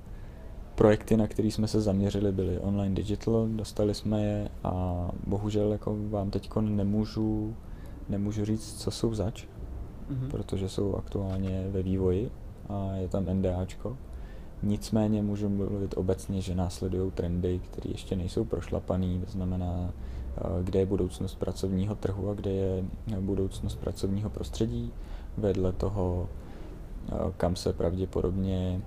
[0.82, 5.98] projekty, na které jsme se zaměřili, byly online digital, dostali jsme je a bohužel jako
[6.10, 7.56] vám teď nemůžu,
[8.10, 10.30] nemůžu říct, co jsou zač, mm-hmm.
[10.30, 12.32] protože jsou aktuálně ve vývoji
[12.70, 13.98] a je tam NDAčko.
[14.64, 19.94] Nicméně můžu mluvit obecně, že následují trendy, které ještě nejsou prošlapaný, to znamená,
[20.38, 22.84] eh, kde je budoucnost pracovního trhu a kde je
[23.20, 24.92] budoucnost pracovního prostředí.
[25.38, 26.30] Vedle toho,
[27.10, 28.82] eh, kam se pravděpodobně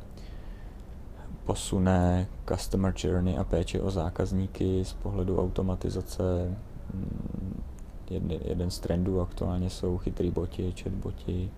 [1.44, 6.56] posune customer journey a péče o zákazníky z pohledu automatizace.
[6.94, 7.62] Mm,
[8.10, 11.50] jeden, jeden z trendů aktuálně jsou chytrý boti, chatboti,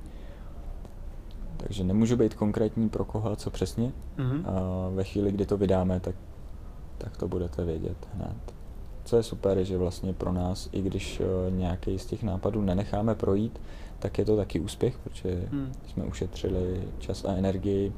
[1.57, 3.93] takže nemůžu být konkrétní pro koho a co přesně.
[4.19, 4.43] Mm-hmm.
[4.45, 6.15] A ve chvíli, kdy to vydáme, tak,
[6.99, 8.55] tak to budete vědět hned.
[9.05, 12.63] Co je super, je, že vlastně pro nás, i když uh, nějaký z těch nápadů
[12.63, 13.61] nenecháme projít,
[13.99, 15.73] tak je to taky úspěch, protože mm.
[15.87, 17.93] jsme ušetřili čas a energii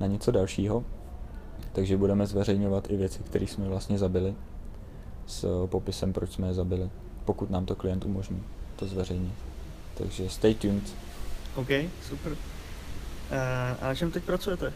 [0.00, 0.84] na něco dalšího.
[1.76, 4.34] Takže budeme zveřejňovat i věci, které jsme vlastně zabili
[5.26, 6.90] s popisem, proč jsme je zabili,
[7.24, 8.42] pokud nám to klient umožní
[8.76, 9.32] to zveřejnit.
[9.94, 10.94] Takže stay tuned.
[11.54, 11.68] OK,
[12.08, 12.32] super.
[12.32, 12.38] Uh,
[13.80, 14.72] a na čem teď pracujete?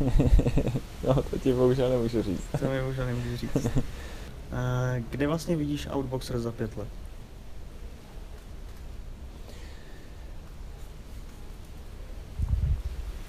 [1.06, 2.44] no, to ti bohužel nemůžu říct.
[2.60, 3.54] to mi bohužel nemůžu říct.
[3.54, 3.72] Uh,
[5.10, 6.88] kde vlastně vidíš Outboxer za pět let?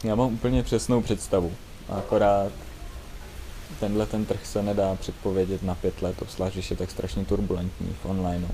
[0.04, 1.52] Já mám úplně přesnou představu.
[1.90, 2.52] Akorát
[3.80, 7.88] tenhle ten trh se nedá předpovědět na pět let, obzvlášť, když je tak strašně turbulentní
[8.02, 8.48] v online.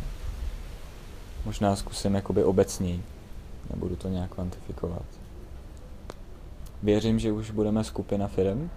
[1.46, 3.04] Možná zkusím jakoby obecněji.
[3.70, 5.06] Nebudu to nějak kvantifikovat.
[6.84, 8.70] Věřím, že už budeme skupina firm,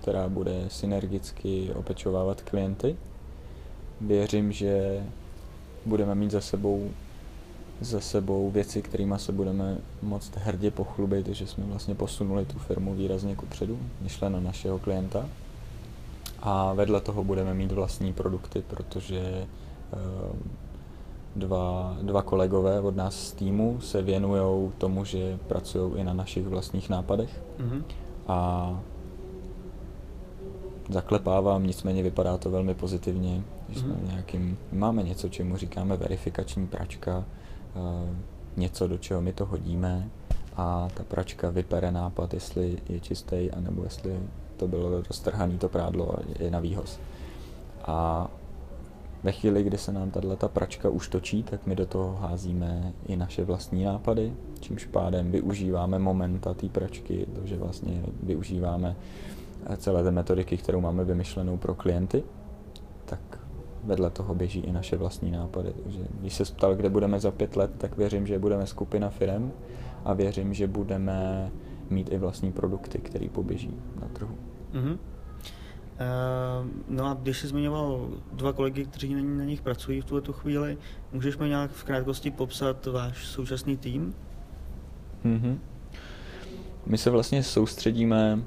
[0.00, 2.96] která bude synergicky opečovávat klienty.
[4.00, 5.02] Věřím, že
[5.86, 6.90] budeme mít za sebou,
[7.80, 12.94] za sebou věci, kterými se budeme moct hrdě pochlubit, že jsme vlastně posunuli tu firmu
[12.94, 15.28] výrazně kupředu, myšleno našeho klienta.
[16.42, 19.46] A vedle toho budeme mít vlastní produkty, protože
[19.92, 19.96] eh,
[21.36, 26.46] dva, dva kolegové od nás z týmu se věnují tomu, že pracují i na našich
[26.46, 27.42] vlastních nápadech.
[27.58, 27.82] Mm-hmm.
[28.28, 28.80] A
[30.90, 34.10] zaklepávám, nicméně vypadá to velmi pozitivně, že jsme mm-hmm.
[34.10, 37.24] nějakým, máme něco, čemu říkáme verifikační pračka,
[37.74, 38.16] uh,
[38.56, 40.10] něco, do čeho my to hodíme
[40.56, 44.20] a ta pračka vypere nápad, jestli je čistý, anebo jestli
[44.56, 46.98] to bylo roztrhané to prádlo je na výhoz.
[47.84, 48.28] A
[49.22, 53.16] ve chvíli, kdy se nám tato pračka už točí, tak my do toho házíme i
[53.16, 58.96] naše vlastní nápady, čímž pádem využíváme momenta té pračky, to, že vlastně využíváme
[59.76, 62.22] celé té metodiky, kterou máme vymyšlenou pro klienty,
[63.04, 63.20] tak
[63.84, 65.72] vedle toho běží i naše vlastní nápady.
[65.82, 69.52] Takže když se ptal, kde budeme za pět let, tak věřím, že budeme skupina firm
[70.04, 71.50] a věřím, že budeme
[71.90, 74.34] mít i vlastní produkty, které poběží na trhu.
[74.72, 74.92] Mm-hmm.
[74.92, 80.78] Uh, no a když jsi zmiňoval dva kolegy, kteří na nich pracují v tuto chvíli,
[81.12, 84.14] můžeš mi nějak v krátkosti popsat váš současný tým?
[85.24, 85.58] Mm-hmm.
[86.86, 88.42] My se vlastně soustředíme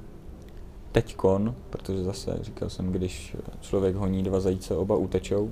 [0.91, 5.51] teďkon, protože zase říkal jsem, když člověk honí dva zajíce, oba utečou.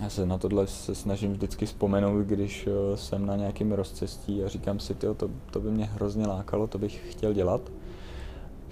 [0.00, 4.48] Já se na tohle se snažím vždycky vzpomenout, když eh, jsem na nějakém rozcestí a
[4.48, 7.70] říkám si, tyjo, to, to by mě hrozně lákalo, to bych chtěl dělat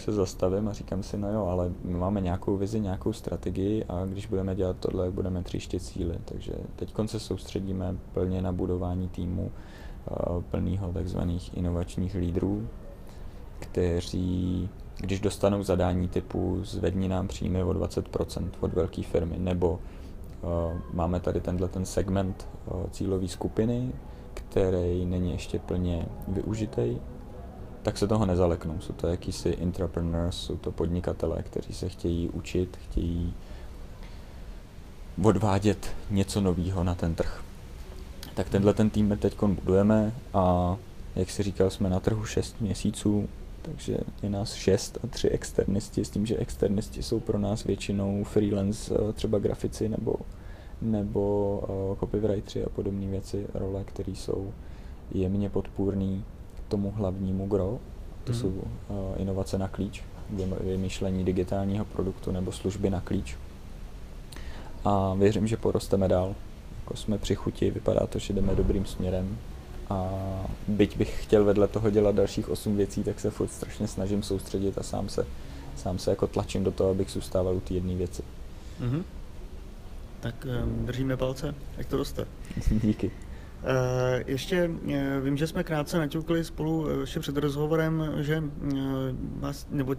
[0.01, 4.07] se zastavím a říkám si, no jo, ale my máme nějakou vizi, nějakou strategii a
[4.07, 6.19] když budeme dělat tohle, budeme tříště cíly.
[6.25, 9.43] Takže teď se soustředíme plně na budování týmu
[10.11, 12.69] uh, plného takzvaných inovačních lídrů,
[13.59, 19.79] kteří, když dostanou zadání typu zvedni nám příjmy o 20% od velké firmy, nebo
[20.93, 23.93] máme tady tenhle ten segment uh, cílové skupiny,
[24.35, 26.97] který není ještě plně využitý,
[27.83, 28.81] tak se toho nezaleknou.
[28.81, 33.35] Jsou to jakýsi entrepreneurs, jsou to podnikatelé, kteří se chtějí učit, chtějí
[35.23, 37.43] odvádět něco nového na ten trh.
[38.35, 40.77] Tak tenhle ten tým teď budujeme a
[41.17, 43.29] jak si říkal, jsme na trhu 6 měsíců,
[43.63, 48.25] takže je nás 6 a 3 externisti, s tím, že externisti jsou pro nás většinou
[48.25, 50.15] freelance, eh, třeba grafici nebo,
[50.83, 51.59] nebo
[51.91, 54.53] uh, copywriteri a podobné věci, role, které jsou
[55.13, 56.25] jemně podpůrný
[56.69, 57.79] tomu hlavnímu gro,
[58.25, 58.41] to hmm.
[58.41, 58.65] jsou uh,
[59.17, 60.03] inovace na klíč,
[60.61, 63.37] vymýšlení digitálního produktu nebo služby na klíč.
[64.85, 66.35] A věřím, že porosteme dál.
[66.81, 69.39] Jako jsme při chuti, vypadá to, že jdeme dobrým směrem.
[69.91, 70.11] A
[70.69, 74.79] byť bych chtěl vedle toho dělat dalších osm věcí, tak se furt strašně snažím soustředit
[74.79, 75.27] a sám se,
[75.77, 78.23] sám se jako tlačím do toho, abych zůstával u té jedné věci.
[78.81, 79.03] Mm-hmm.
[80.21, 82.27] Tak um, držíme palce, jak to roste.
[82.71, 83.11] Díky.
[83.65, 88.43] Eh, ještě eh, vím, že jsme krátce naťukli spolu eh, ještě před rozhovorem, že
[89.39, 89.95] vás, nebo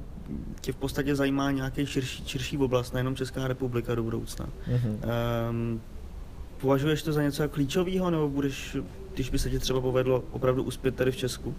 [0.62, 4.46] tě v podstatě zajímá nějaký širší, širší oblast, nejenom Česká republika do budoucna.
[4.46, 4.98] Mm-hmm.
[5.50, 5.82] Um,
[6.62, 8.78] považuješ to za něco klíčového, nebo budeš,
[9.14, 11.56] když by se ti třeba povedlo opravdu uspět tady v Česku,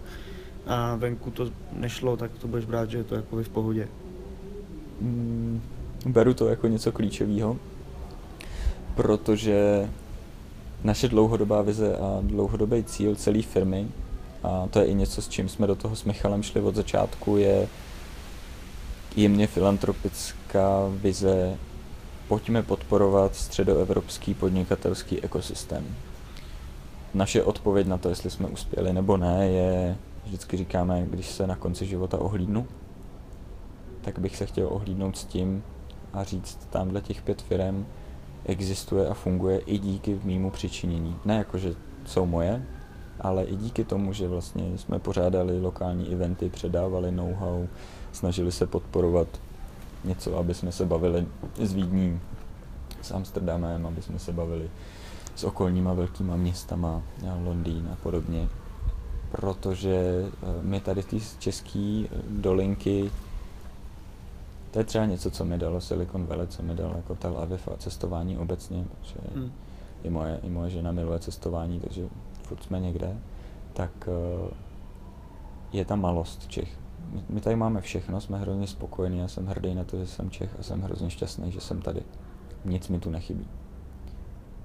[0.67, 3.87] a venku to nešlo, tak to budeš brát, že je to jako v pohodě.
[5.01, 5.61] Mm,
[6.05, 7.57] beru to jako něco klíčového,
[8.95, 9.89] protože
[10.83, 13.87] naše dlouhodobá vize a dlouhodobý cíl celé firmy,
[14.43, 17.37] a to je i něco, s čím jsme do toho s Michalem šli od začátku,
[17.37, 17.67] je
[19.15, 21.57] jemně filantropická vize
[22.33, 25.85] pojďme podporovat středoevropský podnikatelský ekosystém.
[27.13, 31.55] Naše odpověď na to, jestli jsme uspěli nebo ne, je, vždycky říkáme, když se na
[31.55, 32.67] konci života ohlídnu,
[34.01, 35.63] tak bych se chtěl ohlídnout s tím
[36.13, 37.85] a říct, tamhle těch pět firm
[38.45, 41.15] existuje a funguje i díky mýmu přičinění.
[41.25, 41.75] Ne jako, že
[42.05, 42.65] jsou moje,
[43.19, 47.67] ale i díky tomu, že vlastně jsme pořádali lokální eventy, předávali know-how,
[48.11, 49.27] snažili se podporovat
[50.03, 51.27] něco, aby jsme se bavili
[51.57, 52.19] s Vídní,
[53.01, 54.69] s Amsterdamem, aby jsme se bavili
[55.35, 57.01] s okolníma velkýma městama,
[57.43, 58.49] Londýn a podobně.
[59.31, 63.11] Protože eh, my tady ty české dolinky,
[64.71, 67.67] to je třeba něco, co mi dalo Silicon Valley, co mi dalo jako Tel Aviv
[67.67, 69.51] a cestování obecně, protože hmm.
[70.03, 72.07] i, moje, i moje žena miluje cestování, takže
[72.43, 73.17] furt jsme někde,
[73.73, 74.53] tak eh,
[75.73, 76.82] je ta malost Čech
[77.29, 80.59] my tady máme všechno, jsme hrozně spokojení, já jsem hrdý na to, že jsem Čech
[80.59, 82.03] a jsem hrozně šťastný, že jsem tady.
[82.65, 83.47] Nic mi tu nechybí.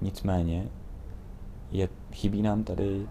[0.01, 0.69] Nicméně
[1.71, 3.07] je, chybí nám tady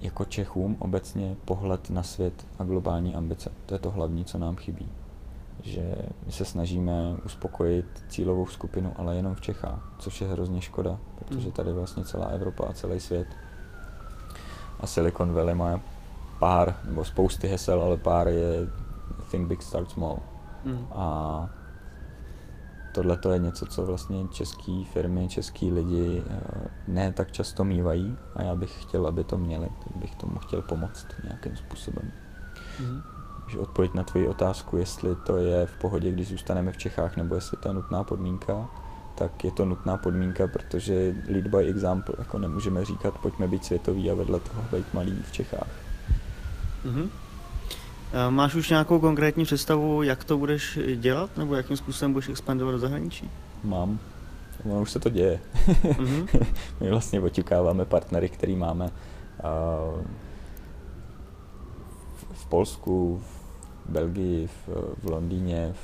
[0.00, 3.52] jako Čechům obecně pohled na svět a globální ambice.
[3.66, 4.88] To je to hlavní, co nám chybí.
[5.62, 5.94] Že
[6.26, 11.44] my se snažíme uspokojit cílovou skupinu, ale jenom v Čechách, což je hrozně škoda, protože
[11.44, 11.52] hmm.
[11.52, 13.26] tady vlastně celá Evropa a celý svět
[14.80, 15.80] a Silicon Valley má
[16.40, 18.66] pár, nebo spousty hesel, ale pár je
[19.30, 20.18] Think Big, Start Small.
[20.64, 20.86] Mm.
[20.92, 21.50] A
[22.92, 26.40] tohle to je něco, co vlastně české firmy, český lidi eh,
[26.88, 30.62] ne tak často mývají a já bych chtěl, aby to měli, tak bych tomu chtěl
[30.62, 32.12] pomoct nějakým způsobem.
[32.80, 33.02] Mm.
[33.48, 37.34] Že odpověď na tvoji otázku, jestli to je v pohodě, když zůstaneme v Čechách, nebo
[37.34, 38.68] jestli to je nutná podmínka,
[39.14, 44.10] tak je to nutná podmínka, protože lead by example, jako nemůžeme říkat, pojďme být světový
[44.10, 45.79] a vedle toho být malý v Čechách.
[46.86, 47.08] Mm-hmm.
[48.30, 52.78] Máš už nějakou konkrétní představu, jak to budeš dělat, nebo jakým způsobem budeš expandovat do
[52.78, 53.30] zahraničí?
[53.64, 53.98] Mám.
[54.64, 55.40] Ono už se to děje.
[55.66, 56.46] Mm-hmm.
[56.80, 58.90] My vlastně oťukáváme partnery, který máme
[62.32, 63.22] v Polsku,
[63.86, 64.68] v Belgii, v,
[65.02, 65.74] v Londýně,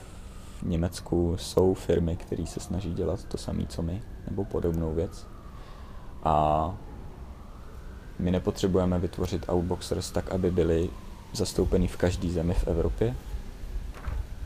[0.62, 5.26] v Německu jsou firmy, které se snaží dělat to samé, co my, nebo podobnou věc.
[6.24, 6.74] A
[8.18, 10.90] my nepotřebujeme vytvořit outboxers tak, aby byli
[11.32, 13.14] zastoupeni v každé zemi v Evropě.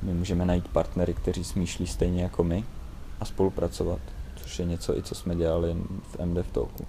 [0.02, 2.64] My můžeme najít partnery, kteří smýšlí stejně jako my
[3.20, 4.00] a spolupracovat,
[4.36, 6.84] což je něco i co jsme dělali v MDF Talku.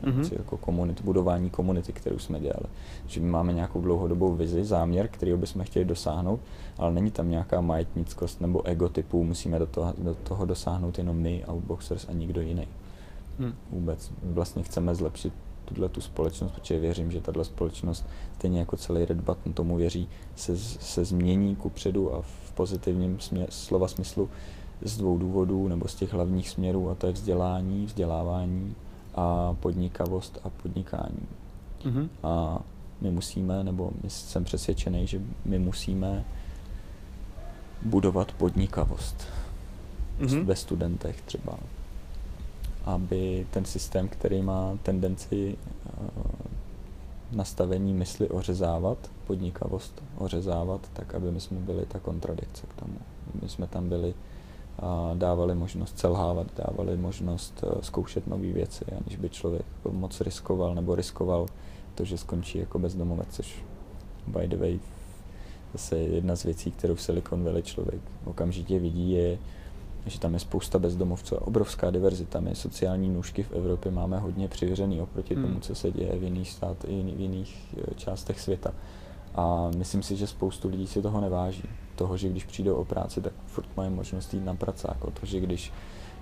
[0.00, 0.32] Mm-hmm.
[0.38, 2.66] jako komunit, budování komunity, kterou jsme dělali.
[3.06, 6.40] Že my máme nějakou dlouhodobou vizi, záměr, který bychom chtěli dosáhnout,
[6.78, 11.16] ale není tam nějaká majetnickost nebo ego typu, musíme do toho, do toho dosáhnout jenom
[11.16, 12.68] my, outboxers a nikdo jiný.
[13.38, 13.54] Mm.
[13.70, 14.12] Vůbec.
[14.22, 15.32] Vlastně chceme zlepšit
[15.72, 20.08] tuhle tu společnost, protože věřím, že tahle společnost, stejně jako celý Red Button tomu věří,
[20.36, 24.30] se, se změní ku předu a v pozitivním směr, slova smyslu
[24.82, 28.74] z dvou důvodů, nebo z těch hlavních směrů, a to je vzdělání, vzdělávání
[29.14, 31.26] a podnikavost a podnikání.
[31.84, 32.08] Mm-hmm.
[32.22, 32.60] A
[33.00, 36.24] my musíme, nebo my jsem přesvědčený, že my musíme
[37.82, 39.26] budovat podnikavost
[40.20, 40.44] mm-hmm.
[40.44, 41.58] ve studentech třeba
[42.84, 46.22] aby ten systém, který má tendenci uh,
[47.32, 52.98] nastavení mysli ořezávat, podnikavost ořezávat, tak aby my jsme byli ta kontradikce k tomu.
[53.42, 54.14] My jsme tam byli
[54.78, 60.74] a dávali možnost selhávat, dávali možnost uh, zkoušet nové věci, aniž by člověk moc riskoval
[60.74, 61.46] nebo riskoval
[61.94, 63.64] to, že skončí jako bezdomovec, což
[64.26, 64.78] by the way
[65.72, 69.38] zase jedna z věcí, kterou v Silicon Valley člověk okamžitě vidí, je,
[70.06, 72.40] že tam je spousta bezdomovců a obrovská diverzita.
[72.40, 75.44] My sociální nůžky v Evropě máme hodně přivěřený oproti hmm.
[75.44, 78.72] tomu, co se děje v jiných státech, v jiných eh, částech světa.
[79.34, 81.62] A myslím si, že spoustu lidí si toho neváží.
[81.94, 84.96] Toho, že když přijdou o práci, tak furt mají možnost jít na pracák.
[85.00, 85.72] To, že když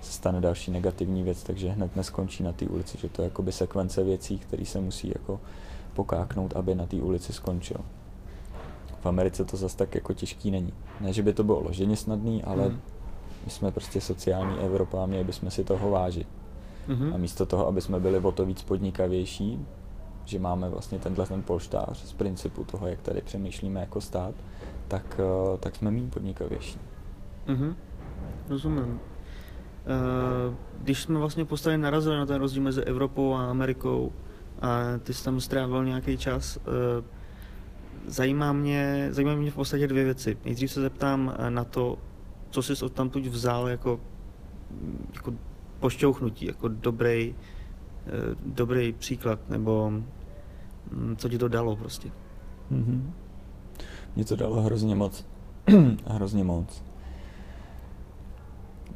[0.01, 2.97] se stane další negativní věc, takže hned neskončí na té ulici.
[2.97, 5.39] Že to je jakoby sekvence věcí, které se musí jako
[5.93, 7.77] pokáknout, aby na té ulici skončil.
[9.01, 10.73] V Americe to zase tak jako těžký není.
[10.99, 12.79] Ne, že by to bylo loženě snadný, ale hmm
[13.45, 16.27] my jsme prostě sociální Evropa a měli bychom si toho vážit.
[16.89, 17.13] Mm-hmm.
[17.13, 19.65] A místo toho, aby jsme byli o to víc podnikavější,
[20.25, 24.35] že máme vlastně tenhle ten polštář z principu toho, jak tady přemýšlíme jako stát,
[24.87, 26.79] tak, eh, tak jsme méně podnikavější.
[27.47, 27.75] Mm-hmm.
[28.49, 28.99] Rozumím.
[29.81, 34.11] Uh, když jsme vlastně postavili narazili na ten rozdíl mezi Evropou a Amerikou
[34.61, 36.63] a ty jsi tam strávil nějaký čas, uh,
[38.07, 40.37] zajímá mě, zajímá mě v podstatě dvě věci.
[40.45, 41.97] Nejdřív se zeptám eh, na to,
[42.51, 43.99] co jsi odtamtud vzal jako,
[45.15, 45.33] jako
[45.79, 47.35] pošťouchnutí, jako dobrý,
[48.07, 49.89] eh, dobrý příklad, nebo
[50.91, 52.11] mm, co ti to dalo prostě.
[52.71, 53.11] Mm-hmm.
[54.15, 55.25] Mě to dalo hrozně moc.
[56.05, 56.83] hrozně moc.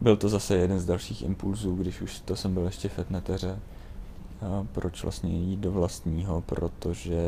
[0.01, 2.99] Byl to zase jeden z dalších impulzů, když už to jsem byl ještě v
[4.71, 6.41] proč vlastně jít do vlastního?
[6.41, 7.21] Protože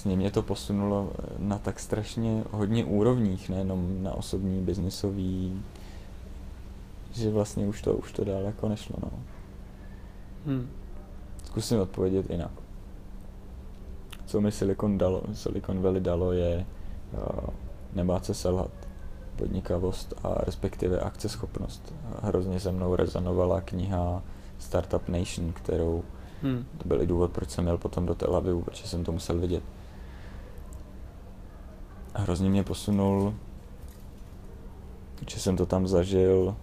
[0.00, 5.62] vlastně mě to posunulo na tak strašně hodně úrovních, nejenom na osobní, biznisový,
[7.12, 9.10] že vlastně už to, už to dál jako nešlo, no.
[10.46, 10.68] Hmm.
[11.44, 12.50] Zkusím odpovědět jinak.
[14.26, 16.66] Co mi Silicon, dalo, Silicon Valley dalo je
[17.12, 17.50] uh,
[17.92, 18.70] nebát se selhat,
[19.36, 21.94] podnikavost a respektive akceschopnost.
[22.22, 24.22] Hrozně se mnou rezonovala kniha
[24.58, 26.02] Startup Nation, kterou
[26.42, 26.64] hmm.
[26.78, 29.38] to byl i důvod, proč jsem měl potom do Tel Avivu, protože jsem to musel
[29.38, 29.62] vidět.
[32.14, 33.34] Hrozně mě posunul,
[35.28, 36.56] že jsem to tam zažil,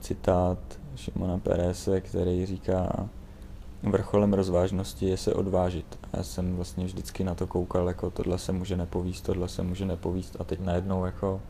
[0.00, 0.58] citát
[0.96, 3.08] Šimona Perese, který říká,
[3.82, 5.98] vrcholem rozvážnosti je se odvážit.
[6.12, 9.62] A já jsem vlastně vždycky na to koukal, jako tohle se může nepovíst, tohle se
[9.62, 11.40] může nepovíst a teď najednou jako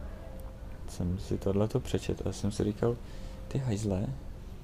[0.88, 2.96] jsem si tohle to přečet a jsem si říkal,
[3.48, 4.06] ty hajzle,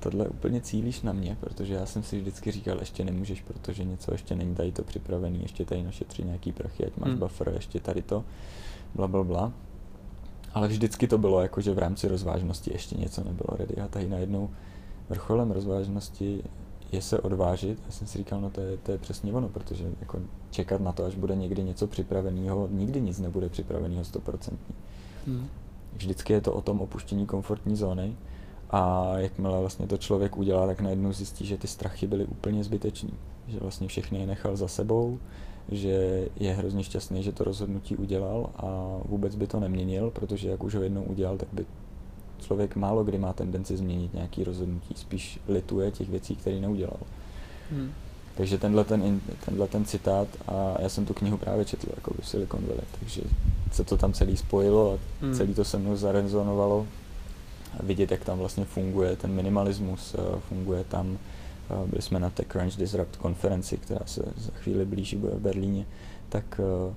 [0.04, 4.12] tohle úplně cílíš na mě, protože já jsem si vždycky říkal, ještě nemůžeš, protože něco
[4.12, 7.18] ještě není tady to připravený, ještě tady našetří nějaký prachy, ať máš hmm.
[7.18, 8.24] buffer, ještě tady to,
[8.94, 9.52] bla, bla, bla.
[10.54, 14.08] Ale vždycky to bylo jako, že v rámci rozvážnosti ještě něco nebylo ready a tady
[14.08, 14.50] najednou
[15.08, 16.42] vrcholem rozvážnosti
[16.92, 17.78] je se odvážit.
[17.86, 20.92] Já jsem si říkal, no to je, to je přesně ono, protože jako čekat na
[20.92, 24.74] to, až bude někdy něco připraveného, nikdy nic nebude připraveného stoprocentně.
[25.26, 25.48] Hmm.
[25.96, 28.16] Vždycky je to o tom opuštění komfortní zóny
[28.74, 33.10] a jakmile vlastně to člověk udělá, tak najednou zjistí, že ty strachy byly úplně zbytečný.
[33.48, 35.18] Že vlastně všechny je nechal za sebou,
[35.68, 40.64] že je hrozně šťastný, že to rozhodnutí udělal a vůbec by to neměnil, protože jak
[40.64, 41.66] už ho jednou udělal, tak by
[42.40, 47.00] člověk málo kdy má tendenci změnit nějaký rozhodnutí, spíš lituje těch věcí, které neudělal.
[47.70, 47.92] Hmm.
[48.36, 52.28] Takže tenhle ten, tenhle ten citát, a já jsem tu knihu právě četl jako v
[52.28, 53.22] Silicon Valley, takže
[53.72, 55.34] se to tam celý spojilo a hmm.
[55.34, 56.86] celý to se mnou zarezonovalo.
[57.82, 61.18] Vidět, jak tam vlastně funguje ten minimalismus, eh, funguje tam,
[61.70, 65.86] eh, byli jsme na TechCrunch Disrupt konferenci, která se za chvíli blíží, bude v Berlíně,
[66.28, 66.94] tak eh,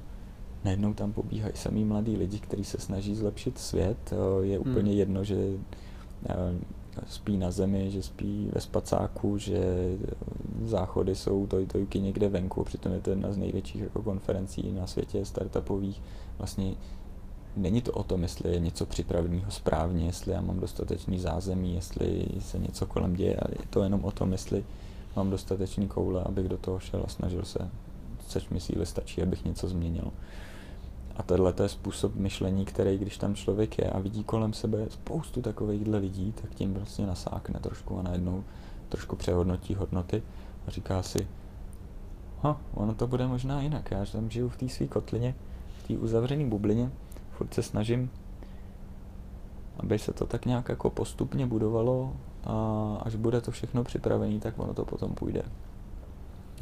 [0.64, 4.14] najednou tam pobíhají samý mladí lidi, kteří se snaží zlepšit svět.
[4.42, 4.72] Je hmm.
[4.72, 5.00] úplně hmm.
[5.00, 5.36] jedno, že
[7.08, 9.60] spí na zemi, že spí ve spacáku, že
[10.66, 14.88] záchody jsou to tojky někde venku, přitom je to jedna z největších jako konferencí na
[14.88, 16.02] světě startupových.
[16.38, 16.74] Vlastně
[17.58, 22.26] není to o tom, jestli je něco připraveného správně, jestli já mám dostatečný zázemí, jestli
[22.40, 24.66] se něco kolem děje, ale je to jenom o tom, jestli
[25.16, 27.70] mám dostatečný koule, abych do toho šel a snažil se,
[28.28, 30.12] což mi síly stačí, abych něco změnil.
[31.16, 35.42] A tohle je způsob myšlení, který když tam člověk je a vidí kolem sebe spoustu
[35.42, 38.44] takovýchhle lidí, tak tím prostě nasákne trošku a najednou
[38.90, 40.24] trošku přehodnotí hodnoty
[40.68, 41.28] a říká si,
[42.42, 45.36] ha, ono to bude možná jinak, já tam žiju v té své kotlině,
[45.78, 46.92] v té uzavřené bublině,
[47.38, 48.12] furt se snažím,
[49.80, 52.14] aby se to tak nějak jako postupně budovalo
[52.44, 55.44] a až bude to všechno připravené, tak ono to potom půjde.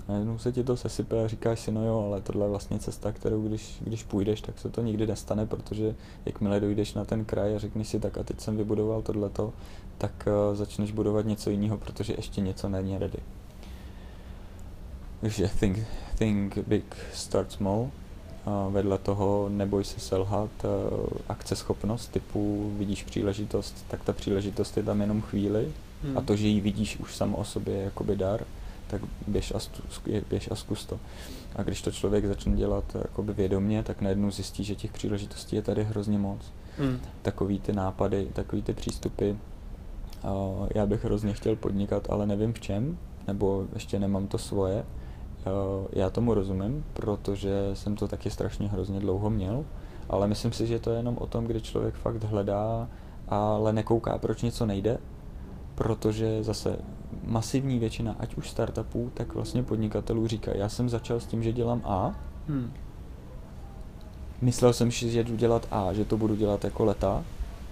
[0.07, 3.11] Najednou se ti to sesype a říkáš si, no jo, ale tohle je vlastně cesta,
[3.11, 5.95] kterou když, když půjdeš, tak se to nikdy nestane, protože
[6.25, 9.53] jakmile dojdeš na ten kraj a řekneš si, tak a teď jsem vybudoval tohleto,
[9.97, 13.19] tak uh, začneš budovat něco jiného, protože ještě něco není ready.
[15.21, 15.79] Takže think,
[16.17, 17.89] think big, start small.
[18.69, 25.01] Vedle toho neboj se selhat, uh, akceschopnost typu vidíš příležitost, tak ta příležitost je tam
[25.01, 25.67] jenom chvíli
[26.03, 26.17] hmm.
[26.17, 28.45] a to, že ji vidíš už samo o sobě je jakoby dar
[28.87, 29.59] tak běž a,
[30.29, 30.99] běž a zkus to.
[31.55, 35.61] A když to člověk začne dělat jakoby vědomě, tak najednou zjistí, že těch příležitostí je
[35.61, 36.39] tady hrozně moc.
[36.79, 36.99] Mm.
[37.21, 39.31] Takový ty nápady, takový ty přístupy.
[39.31, 44.85] Uh, já bych hrozně chtěl podnikat, ale nevím v čem, nebo ještě nemám to svoje.
[45.45, 49.65] Uh, já tomu rozumím, protože jsem to taky strašně hrozně dlouho měl,
[50.09, 52.87] ale myslím si, že to je jenom o tom, kdy člověk fakt hledá,
[53.27, 54.97] ale nekouká, proč něco nejde,
[55.75, 56.77] protože zase
[57.23, 61.53] masivní většina, ať už startupů, tak vlastně podnikatelů říká, já jsem začal s tím, že
[61.53, 62.15] dělám A,
[62.47, 62.73] hmm.
[64.41, 67.23] myslel jsem si, že jdu dělat A, že to budu dělat jako leta,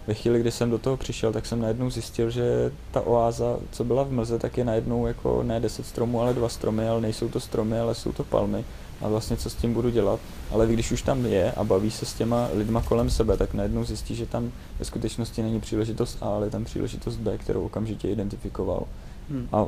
[0.08, 3.84] ve chvíli, kdy jsem do toho přišel, tak jsem najednou zjistil, že ta oáza, co
[3.84, 7.30] byla v mlze, tak je najednou jako ne 10 stromů, ale dva stromy, ale nejsou
[7.30, 8.66] to stromy, ale jsou to palmy.
[9.02, 10.20] A vlastně co s tím budu dělat.
[10.52, 13.84] Ale když už tam je a baví se s těma lidma kolem sebe, tak najednou
[13.84, 18.10] zjistí, že tam ve skutečnosti není příležitost A, ale je tam příležitost B, kterou okamžitě
[18.10, 18.84] identifikoval.
[19.30, 19.48] Hmm.
[19.52, 19.66] A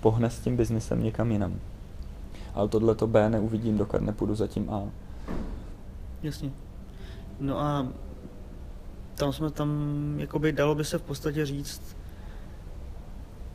[0.00, 1.54] pohne s tím biznesem někam jinam.
[2.54, 4.82] Ale tohle to B neuvidím, dokud nepůjdu za tím A.
[6.22, 6.50] Jasně.
[7.40, 7.86] No a
[9.18, 9.70] tam jsme tam,
[10.18, 11.96] jakoby dalo by se v podstatě říct,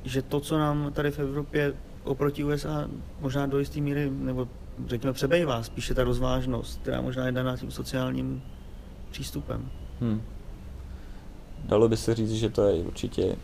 [0.04, 2.88] že to, co nám tady v Evropě oproti USA
[3.20, 4.48] možná do jisté míry, nebo
[4.88, 8.44] řekněme přebejvá, spíše ta rozvážnost, která možná je daná tím sociálním
[9.12, 9.70] přístupem.
[10.02, 10.22] Hmm.
[11.66, 13.36] Dalo by se říct, že to je určitě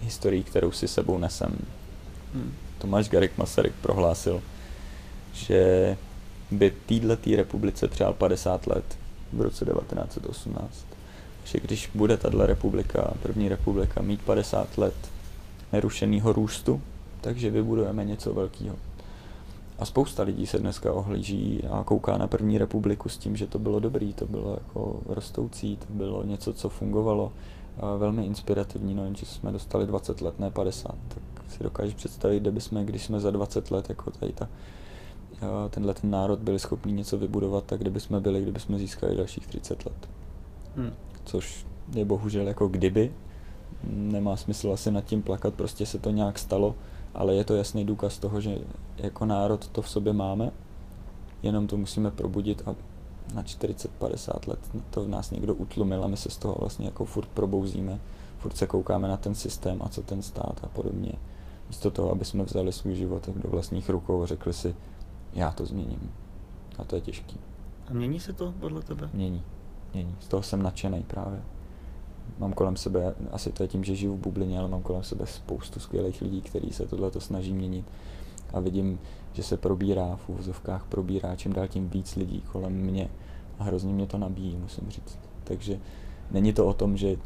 [0.00, 1.58] historii, kterou si sebou nesem.
[2.34, 2.54] Hmm.
[2.78, 4.42] Tomáš Garik Masaryk prohlásil,
[5.32, 5.96] že
[6.50, 8.98] by této republice přál 50 let
[9.32, 10.93] v roce 1918.
[11.44, 14.94] Že když bude tato republika, první republika, mít 50 let
[15.72, 16.80] nerušeného růstu,
[17.20, 18.76] takže vybudujeme něco velkého.
[19.78, 23.58] A spousta lidí se dneska ohlíží a kouká na první republiku s tím, že to
[23.58, 27.32] bylo dobrý, to bylo jako rostoucí, to bylo něco, co fungovalo,
[27.98, 30.94] velmi inspirativní, no jenže jsme dostali 20 let, ne 50,
[31.34, 34.48] tak si dokážeš představit, kde bychom, když jsme za 20 let, jako tady ta,
[35.70, 39.46] tenhle ten národ byli schopni něco vybudovat, tak kde bychom byli, kdyby jsme získali dalších
[39.46, 40.08] 30 let.
[40.76, 40.92] Hmm.
[41.24, 43.12] Což je bohužel jako kdyby,
[43.90, 46.74] nemá smysl asi nad tím plakat, prostě se to nějak stalo,
[47.14, 48.58] ale je to jasný důkaz toho, že
[48.96, 50.50] jako národ to v sobě máme,
[51.42, 52.74] jenom to musíme probudit a
[53.34, 54.58] na 40-50 let
[54.90, 58.00] to v nás někdo utlumil a my se z toho vlastně jako furt probouzíme,
[58.38, 61.12] furt se koukáme na ten systém a co ten stát a podobně.
[61.68, 64.74] Místo toho, aby jsme vzali svůj život do vlastních rukou a řekli si,
[65.34, 66.10] já to změním.
[66.78, 67.36] A to je těžký.
[67.88, 69.10] A mění se to podle tebe?
[69.12, 69.42] Mění.
[69.94, 70.16] Mění.
[70.20, 71.42] Z toho jsem nadšený právě.
[72.38, 75.26] Mám kolem sebe, asi to je tím, že žiju v bublině, ale mám kolem sebe
[75.26, 77.86] spoustu skvělých lidí, kteří se tohle snaží měnit.
[78.54, 78.98] A vidím,
[79.32, 83.08] že se probírá v úvozovkách, probírá čím dál tím víc lidí kolem mě.
[83.58, 85.18] A hrozně mě to nabíjí, musím říct.
[85.44, 85.80] Takže
[86.30, 87.16] není to o tom, že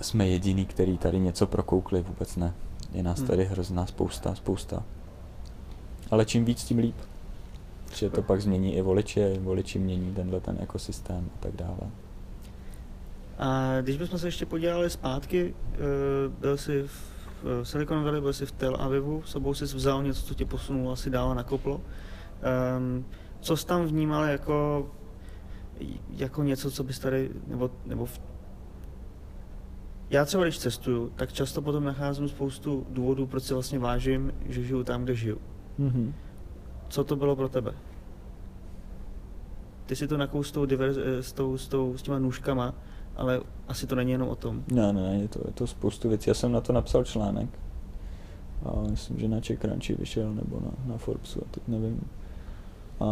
[0.00, 2.54] jsme jediný, který tady něco prokoukli, vůbec ne.
[2.92, 3.26] Je nás hmm.
[3.26, 4.82] tady hrozná spousta, spousta.
[6.10, 6.96] Ale čím víc, tím líp.
[7.94, 11.90] Že to pak změní i voliče, voliči mění tenhle ten ekosystém a tak dále.
[13.38, 15.78] A když bychom se ještě podívali zpátky, eh,
[16.40, 17.12] byl jsi v
[17.62, 21.10] Silicon Valley, byl jsi v Tel Avivu, sebou jsi vzal něco, co tě posunulo asi
[21.10, 21.80] dál nakoplo.
[22.78, 23.04] Um,
[23.40, 24.90] co jsi tam vnímal jako,
[26.10, 28.20] jako něco, co bys tady, nebo, nebo v...
[30.10, 34.62] já třeba když cestuju, tak často potom nacházím spoustu důvodů, proč si vlastně vážím, že
[34.62, 35.38] žiju tam, kde žiju.
[35.80, 36.12] Mm-hmm.
[36.92, 37.74] Co to bylo pro tebe?
[39.86, 42.74] Ty si to nakous s, tou diverz, eh, s, tou, s, tou, s těma nůžkama,
[43.16, 44.64] ale asi to není jenom o tom.
[44.72, 46.30] Ne, ne, je to, je to spoustu věcí.
[46.30, 47.48] Já jsem na to napsal článek.
[48.64, 52.00] A myslím, že na Czech Crunchy vyšel, nebo na, na Forbesu, a teď nevím.
[53.00, 53.06] A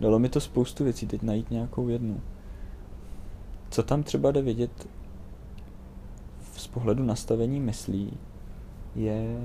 [0.00, 2.20] dalo mi to spoustu věcí, teď najít nějakou jednu.
[3.70, 4.88] Co tam třeba jde vidět
[6.56, 8.18] z pohledu nastavení myslí,
[8.94, 9.38] je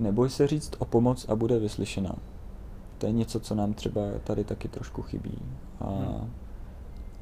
[0.00, 2.16] neboj se říct o pomoc a bude vyslyšená.
[2.98, 5.38] To je něco, co nám třeba tady taky trošku chybí.
[5.80, 6.30] A hmm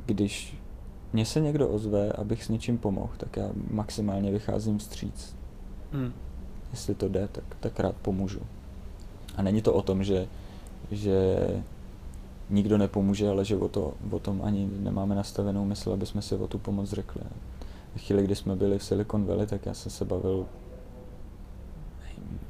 [0.07, 0.57] když
[1.13, 5.37] mě se někdo ozve, abych s něčím pomohl, tak já maximálně vycházím vstříc.
[5.93, 6.13] Hmm.
[6.71, 8.41] Jestli to jde, tak, tak rád pomůžu.
[9.37, 10.27] A není to o tom, že,
[10.91, 11.47] že
[12.51, 16.35] nikdo nepomůže, ale že o, to, o tom ani nemáme nastavenou mysl, aby jsme si
[16.35, 17.23] o tu pomoc řekli.
[17.97, 20.47] V chvíli, kdy jsme byli v Silicon Valley, tak já jsem se bavil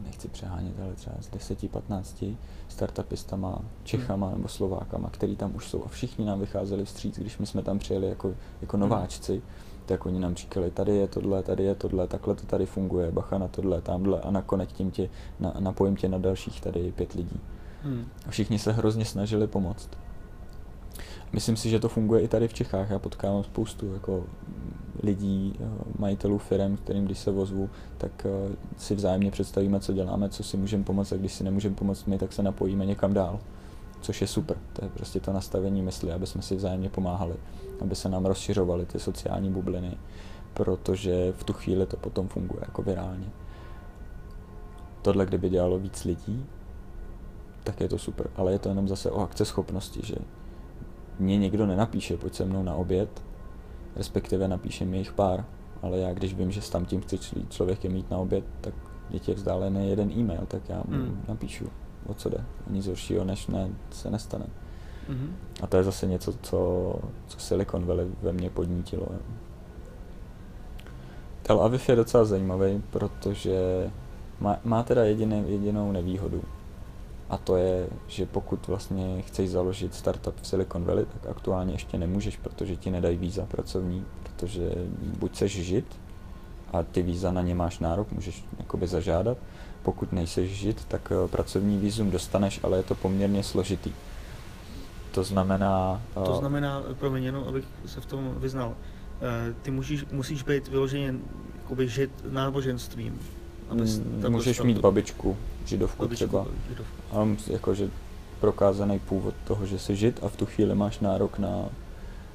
[0.04, 2.36] nechci přehánět, ale třeba z 10-15
[2.68, 7.46] startupistama, Čechama nebo Slovákama, který tam už jsou a všichni nám vycházeli vstříc, když my
[7.46, 8.88] jsme tam přijeli jako, jako hmm.
[8.88, 9.42] nováčci,
[9.86, 13.38] tak oni nám říkali, tady je tohle, tady je tohle, takhle to tady funguje, bacha
[13.38, 15.10] na tohle, tamhle a nakonektím tě,
[15.40, 17.40] na, napojím tě na dalších tady pět lidí.
[17.82, 18.04] Hmm.
[18.26, 19.90] A všichni se hrozně snažili pomoct.
[21.32, 22.90] Myslím si, že to funguje i tady v Čechách.
[22.90, 24.24] Já potkávám spoustu jako
[25.02, 25.68] lidí, eh,
[25.98, 30.56] majitelů firm, kterým když se vozvu, tak eh, si vzájemně představíme, co děláme, co si
[30.56, 33.40] můžeme pomoct a když si nemůžeme pomoct my, tak se napojíme někam dál.
[34.00, 34.56] Což je super.
[34.72, 37.34] To je prostě to nastavení mysli, aby jsme si vzájemně pomáhali,
[37.80, 39.96] aby se nám rozšiřovaly ty sociální bubliny,
[40.54, 43.30] protože v tu chvíli to potom funguje jako virálně.
[45.02, 46.46] Tohle, kdyby dělalo víc lidí,
[47.64, 48.30] tak je to super.
[48.36, 50.14] Ale je to jenom zase o akceschopnosti, že
[51.18, 53.22] mě někdo nenapíše, pojď se mnou na oběd,
[53.96, 55.44] respektive napíše mi jich pár,
[55.82, 58.74] ale já když vím, že s tam tím chci člověk je mít na oběd, tak
[59.10, 61.24] je tě vzdálený jeden e-mail, tak já mu mm.
[61.28, 61.68] napíšu,
[62.06, 62.44] o co jde.
[62.70, 64.46] Nic horšího, než ne, se nestane.
[65.08, 65.30] Mm-hmm.
[65.62, 66.94] A to je zase něco, co,
[67.26, 69.06] co Silicon Valley ve mně podnítilo.
[71.42, 73.90] Tel Aviv je docela zajímavý, protože
[74.40, 76.42] má, má teda jediné, jedinou nevýhodu.
[77.30, 81.98] A to je, že pokud vlastně chceš založit startup v Silicon Valley, tak aktuálně ještě
[81.98, 84.70] nemůžeš, protože ti nedají víza pracovní, protože
[85.18, 85.86] buď chceš žít
[86.72, 89.38] a ty víza na ně máš nárok, můžeš jakoby zažádat.
[89.82, 93.92] Pokud nejseš žid, tak uh, pracovní vízum dostaneš, ale je to poměrně složitý.
[95.10, 96.02] To znamená...
[96.16, 98.74] Uh, to znamená, promiň, jenom abych se v tom vyznal, uh,
[99.62, 101.14] ty musíš, musíš být vyloženě
[101.62, 103.20] jakoby žid náboženstvím.
[103.68, 106.46] Abys, mm, můžeš mít babičku, židovku, babičku, třeba.
[106.68, 107.02] Židovku.
[107.10, 107.90] Ale jakože
[108.40, 111.68] prokázaný původ toho, že jsi žid a v tu chvíli máš nárok na,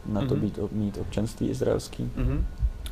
[0.06, 0.40] na to mm-hmm.
[0.40, 2.12] být, mít občanství izraelský.
[2.18, 2.44] Mm-hmm.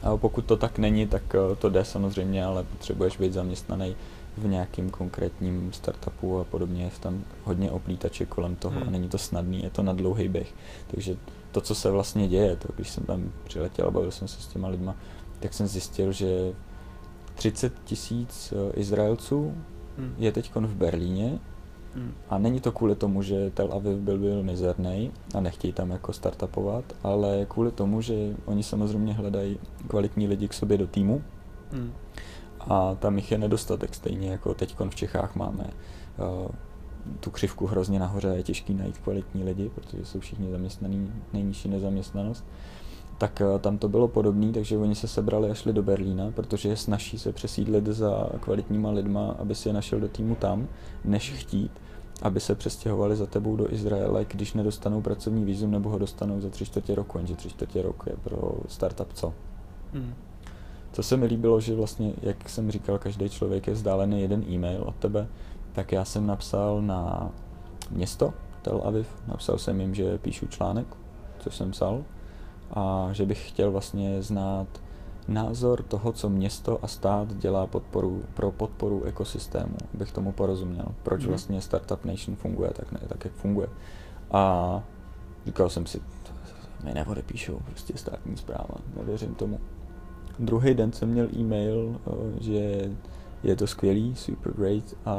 [0.04, 3.96] A pokud to tak není, tak eh, to jde samozřejmě, ale potřebuješ být zaměstnaný
[4.38, 6.84] v nějakým konkrétním startupu a podobně.
[6.84, 8.88] Je tam hodně oplítače kolem toho mm.
[8.88, 10.54] a není to snadný, je to na dlouhý běh.
[10.88, 11.16] Takže
[11.52, 14.48] to, co se vlastně děje, to když jsem tam přiletěl a bavil jsem se s
[14.48, 14.96] těma lidma,
[15.40, 16.54] tak jsem zjistil, že
[17.36, 19.54] 30 tisíc eh, Izraelců
[19.98, 20.16] mm.
[20.18, 21.40] je teď v Berlíně
[21.96, 22.14] Hmm.
[22.30, 26.14] A není to kvůli tomu, že Tel Aviv byl, byl mizerný a nechtějí tam jako
[26.14, 31.24] startupovat, ale kvůli tomu, že oni samozřejmě hledají kvalitní lidi k sobě do týmu
[31.72, 31.94] hmm.
[32.60, 36.48] a tam jich je nedostatek, stejně jako teď v Čechách máme uh,
[37.20, 41.70] tu křivku hrozně nahoře a je těžký najít kvalitní lidi, protože jsou všichni zaměstnaní, nejnižší
[41.70, 42.46] nezaměstnanost
[43.18, 46.70] tak uh, tam to bylo podobné, takže oni se sebrali a šli do Berlína, protože
[46.70, 50.68] je snaží se přesídlit za kvalitníma lidma, aby si je našel do týmu tam,
[51.06, 51.72] než chtít
[52.22, 56.50] aby se přestěhovali za tebou do Izraele, když nedostanou pracovní výzum nebo ho dostanou za
[56.50, 59.34] tři čtvrtě roku, jenže tři čtvrtě rok je pro startup co?
[59.94, 60.14] Hmm.
[60.92, 64.84] Co se mi líbilo, že vlastně, jak jsem říkal, každý člověk je vzdálený jeden e-mail
[64.84, 65.28] od tebe,
[65.74, 67.32] tak já jsem napsal na
[67.92, 70.88] město Tel Aviv, napsal jsem jim, že píšu článek,
[71.40, 72.04] což jsem psal,
[72.72, 74.68] a že bych chtěl vlastně znát
[75.28, 80.86] názor toho, co město a stát dělá podporu, pro podporu ekosystému, abych tomu porozuměl.
[81.04, 81.28] Proč mm.
[81.28, 83.68] vlastně Startup Nation funguje tak, ne, tak, jak funguje.
[84.32, 84.84] A
[85.46, 86.02] říkal jsem si,
[86.84, 89.60] mi neodepíšou, prostě státní zpráva, nevěřím tomu.
[90.40, 92.90] Druhý den jsem měl e-mail, eh, že
[93.44, 95.16] je to skvělý, super great a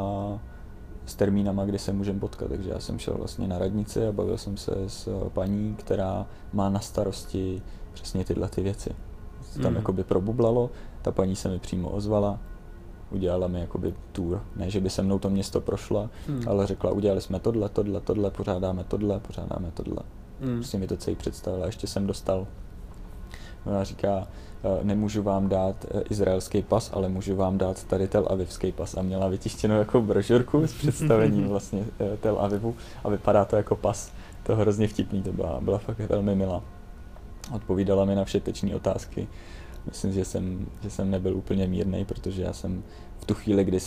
[1.06, 2.48] s termínama, kdy se můžeme potkat.
[2.48, 6.68] Takže já jsem šel vlastně na radnici a bavil jsem se s paní, která má
[6.68, 8.94] na starosti přesně tyhle ty věci
[9.56, 9.76] se tam mm.
[9.76, 10.70] jakoby probublalo,
[11.02, 12.38] ta paní se mi přímo ozvala,
[13.10, 16.42] udělala mi jakoby tour, ne, že by se mnou to město prošla, mm.
[16.46, 19.98] ale řekla, udělali jsme tohle, tohle, tohle, pořádáme tohle, pořádáme tohle.
[20.40, 20.54] Mm.
[20.54, 22.46] Prostě mi to celý představila, ještě jsem dostal,
[23.66, 24.28] ona říká,
[24.64, 28.96] eh, nemůžu vám dát eh, izraelský pas, ale můžu vám dát tady Tel Avivský pas
[28.96, 33.76] a měla vytištěnou jako brožurku s představením vlastně eh, Tel Avivu a vypadá to jako
[33.76, 34.12] pas.
[34.42, 36.62] To hrozně vtipný, to byla, byla fakt velmi milá
[37.52, 39.28] odpovídala mi na všetečné otázky.
[39.86, 42.82] Myslím, že jsem, že jsem nebyl úplně mírný, protože já jsem
[43.18, 43.80] v tu chvíli, kdy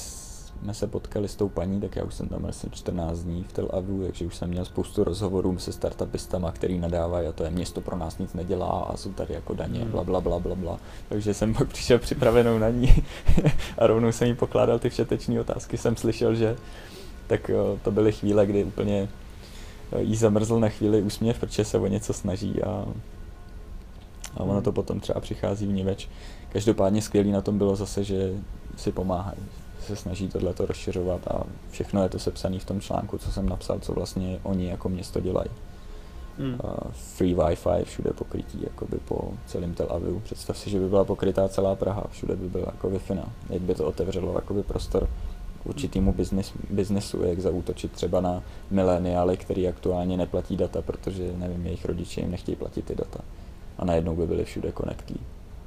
[0.64, 3.53] jsme se potkali s tou paní, tak já už jsem tam asi 14 dní v
[3.53, 7.49] Tel Avivu, takže už jsem měl spoustu rozhovorů se startupistama, který nadávají a to je
[7.49, 9.91] město pro nás nic nedělá a jsou tady jako daně, hmm.
[9.91, 10.80] bla, bla, bla, bla, bla.
[11.10, 13.03] Takže jsem pak přišel připravenou na ní
[13.78, 15.78] a rovnou jsem jí pokládal ty všetečné otázky.
[15.78, 16.57] Jsem slyšel, že
[17.28, 17.51] tak
[17.84, 19.10] to byly chvíle, kdy úplně
[19.99, 22.86] jí zamrzl na chvíli úsměv, protože se o něco snaží a
[24.38, 26.10] a ono to potom třeba přichází v več.
[26.49, 28.34] Každopádně skvělý na tom bylo zase, že
[28.78, 29.38] si pomáhají,
[29.90, 33.80] se snaží tohleto rozšiřovat a všechno je to sepsané v tom článku, co jsem napsal,
[33.80, 35.50] co vlastně oni jako město dělají.
[36.38, 36.54] Hmm.
[36.54, 40.20] Uh, free Wi-Fi, všude pokrytí jakoby po celém Tel Avivu.
[40.20, 43.00] Představ si, že by byla pokrytá celá Praha, všude by byla jako wi
[43.50, 45.10] Jak by to otevřelo jakoby prostor
[45.64, 51.86] určitýmu business, biznesu, jak zaútočit třeba na mileniály, který aktuálně neplatí data, protože nevím, jejich
[51.86, 53.20] rodiče jim nechtějí platit ty data
[53.78, 55.20] a najednou by byly všude konektlí.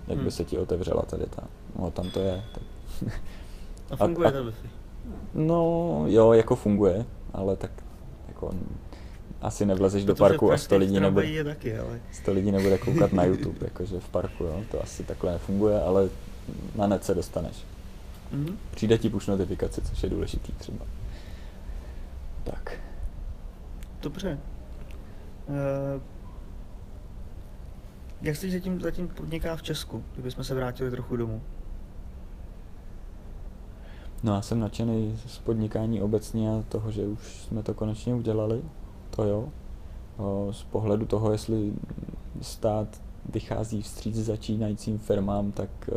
[0.09, 0.25] Jak hmm.
[0.25, 1.43] by se ti otevřela tady ta,
[1.79, 2.43] no tam to je.
[2.55, 2.63] Tak.
[3.93, 4.69] A funguje a, a, Wi-Fi?
[5.35, 7.71] No jo, jako funguje, ale tak
[8.29, 8.51] jako
[9.41, 12.01] asi nevlezeš do parku a 100 lidí, nebude, je taky, ale...
[12.13, 16.09] 100 lidí nebude koukat na YouTube, jakože v parku, jo, to asi takhle nefunguje, ale
[16.75, 17.65] na net se dostaneš.
[18.35, 18.57] Mm-hmm.
[18.71, 20.87] Přijde ti push notifikace, což je důležitý třeba.
[22.45, 22.81] Tak.
[24.03, 24.39] Dobře.
[25.49, 26.03] Uh,
[28.23, 31.43] jak se zatím, zatím podniká v Česku, kdybychom se vrátili trochu domů?
[34.23, 38.63] No já jsem nadšený z podnikání obecně a toho, že už jsme to konečně udělali,
[39.11, 39.49] to jo.
[40.51, 41.73] Z pohledu toho, jestli
[42.41, 45.91] stát vychází vstříc začínajícím firmám, tak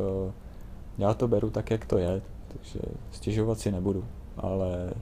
[0.98, 2.80] já to beru tak, jak to je, takže
[3.12, 4.06] stěžovat si nebudu,
[4.38, 4.94] ale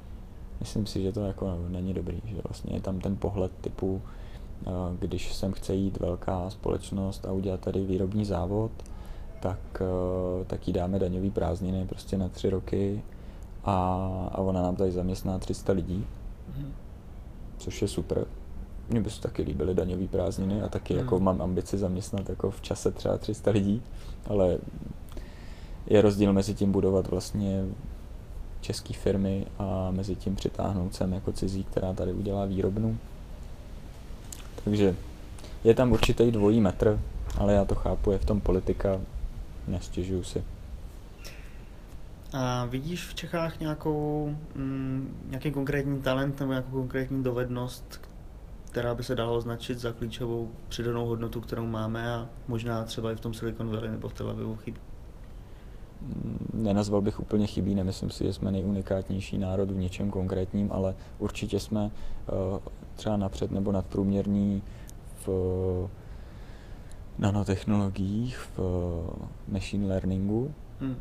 [0.60, 4.02] myslím si, že to jako není dobrý, že vlastně je tam ten pohled typu
[5.00, 8.72] když sem chce jít velká společnost a udělat tady výrobní závod,
[9.40, 9.82] tak,
[10.48, 13.04] tak jí dáme daňový prázdniny prostě na tři roky
[13.64, 13.74] a,
[14.32, 16.06] a ona nám tady zaměstná 300 lidí,
[16.58, 16.74] mm.
[17.58, 18.26] což je super.
[18.90, 21.00] Mně by se taky líbily daňové prázdniny a taky mm.
[21.00, 23.82] jako mám ambici zaměstnat jako v čase třeba 300 lidí,
[24.28, 24.58] ale
[25.88, 27.66] je rozdíl mezi tím budovat vlastně
[28.62, 32.98] české firmy a mezi tím přitáhnout sem jako cizí, která tady udělá výrobnu.
[34.64, 34.96] Takže
[35.64, 37.00] je tam určitý dvojí metr,
[37.38, 39.02] ale já to chápu, je v tom politika,
[39.68, 40.44] nestěžuju si.
[42.34, 48.02] A vidíš v Čechách nějakou, mm, nějaký konkrétní talent nebo nějakou konkrétní dovednost,
[48.72, 53.16] která by se dala označit za klíčovou přidanou hodnotu, kterou máme a možná třeba i
[53.16, 54.80] v tom Silicon Valley nebo v Tel Avivu chybí?
[56.02, 60.96] Mm, nenazval bych úplně chybí, nemyslím si, že jsme nejunikátnější národ v něčem konkrétním, ale
[61.20, 62.60] určitě jsme uh,
[62.96, 64.64] třeba napřed nebo nadprůměrní
[65.26, 65.90] v
[67.20, 68.60] nanotechnologiích, v
[69.48, 70.54] machine learningu.
[70.80, 70.96] Hmm.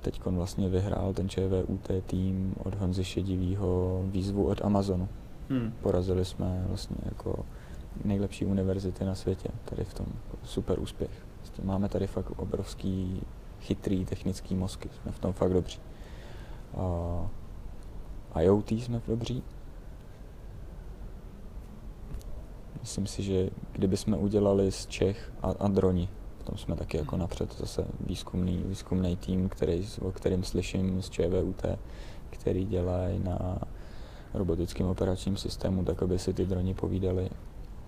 [0.00, 5.08] Teď vlastně vyhrál ten ČVUT tým od Honzy Šedivýho výzvu od Amazonu.
[5.48, 5.72] Hmm.
[5.82, 7.44] Porazili jsme vlastně jako
[8.04, 10.06] nejlepší univerzity na světě, tady v tom
[10.44, 11.10] super úspěch.
[11.38, 13.22] Vlastně máme tady fakt obrovský
[13.60, 15.80] chytrý technický mozky, jsme v tom fakt dobří.
[18.34, 19.42] A IoT jsme v dobří.
[22.80, 26.08] Myslím si, že kdyby jsme udělali z Čech a, a droni,
[26.50, 31.10] v tom jsme taky jako napřed zase výzkumný, výzkumný tým, který, o kterým slyším z
[31.10, 31.62] ČVUT,
[32.30, 33.58] který dělají na
[34.34, 37.30] robotickém operačním systému, tak aby si ty droni povídali,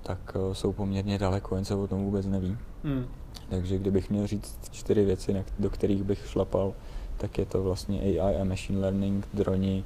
[0.03, 2.57] tak uh, jsou poměrně daleko, jen se o tom vůbec neví.
[2.85, 3.07] Hmm.
[3.49, 6.75] Takže kdybych měl říct čtyři věci, do kterých bych šlapal,
[7.17, 9.85] tak je to vlastně AI a machine learning, droni,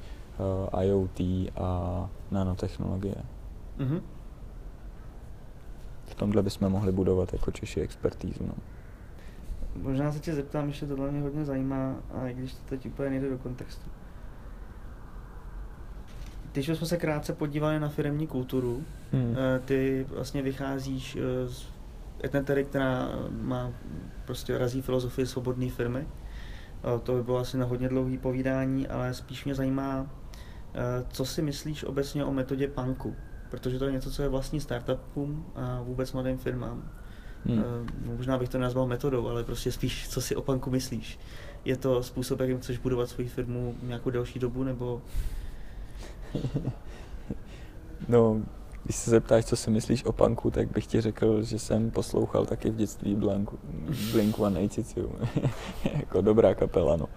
[0.73, 1.19] uh, IoT
[1.55, 3.15] a nanotechnologie.
[3.79, 4.01] Mm-hmm.
[6.17, 8.45] Tomhle bychom mohli budovat jako Češi expertízu.
[8.47, 8.53] No.
[9.75, 13.09] Možná se tě zeptám, ještě tohle mě hodně zajímá, a i když to teď úplně
[13.09, 13.89] nejde do kontextu.
[16.51, 19.35] Když jsme se krátce podívali na firmní kulturu, hmm.
[19.37, 21.67] Eh, ty vlastně vycházíš eh, z
[22.23, 23.09] Etnetery, která
[23.41, 23.71] má
[24.25, 26.07] prostě razí filozofii svobodné firmy.
[26.07, 30.07] Eh, to by bylo asi na hodně dlouhý povídání, ale spíš mě zajímá,
[31.09, 33.15] co si myslíš obecně o metodě punku,
[33.49, 36.91] protože to je něco, co je vlastní startupům a vůbec mladým firmám.
[37.45, 37.63] Hmm.
[38.05, 41.19] Možná bych to nazval metodou, ale prostě spíš, co si o punku myslíš.
[41.65, 45.01] Je to způsob, jakým chceš budovat svoji firmu nějakou delší dobu, nebo
[48.09, 48.41] no,
[48.83, 52.45] když se zeptáš, co si myslíš o punku, tak bych ti řekl, že jsem poslouchal
[52.45, 53.49] taky v dětství Blink,
[54.11, 55.27] Blink 182.
[55.83, 57.07] jako dobrá kapela, no.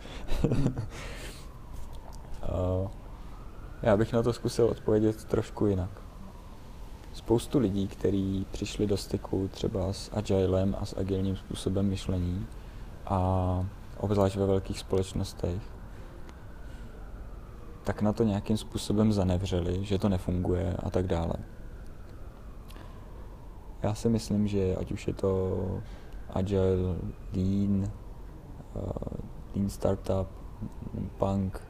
[3.82, 5.99] já bych na to zkusil odpovědět trošku jinak.
[7.12, 12.46] Spoustu lidí, kteří přišli do styku třeba s agilem a s agilním způsobem myšlení
[13.06, 13.66] a
[13.98, 15.62] obzvlášť ve velkých společnostech,
[17.84, 21.34] tak na to nějakým způsobem zanevřeli, že to nefunguje a tak dále.
[23.82, 25.56] Já si myslím, že ať už je to
[26.30, 26.96] agile,
[27.32, 27.90] lean,
[28.74, 28.92] uh,
[29.56, 30.28] lean startup,
[31.18, 31.62] punk,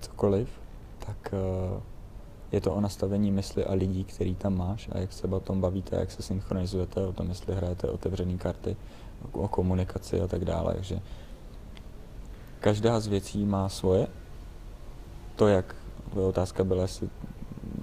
[0.00, 0.48] cokoliv,
[0.98, 1.82] tak uh,
[2.52, 5.60] je to o nastavení mysli a lidí, který tam máš a jak se o tom
[5.60, 8.76] bavíte, jak se synchronizujete, o tom, jestli hrajete otevřené karty,
[9.32, 10.74] o komunikaci a tak dále.
[10.74, 11.00] Takže
[12.60, 14.06] každá z věcí má svoje
[15.36, 15.74] to, jak
[16.14, 17.08] otázka byla, jestli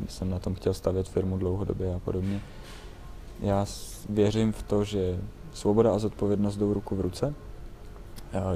[0.10, 2.42] jsem na tom chtěl stavět firmu dlouhodobě a podobně.
[3.40, 3.66] Já
[4.10, 5.20] věřím v to, že
[5.54, 7.34] svoboda a zodpovědnost jdou ruku v ruce.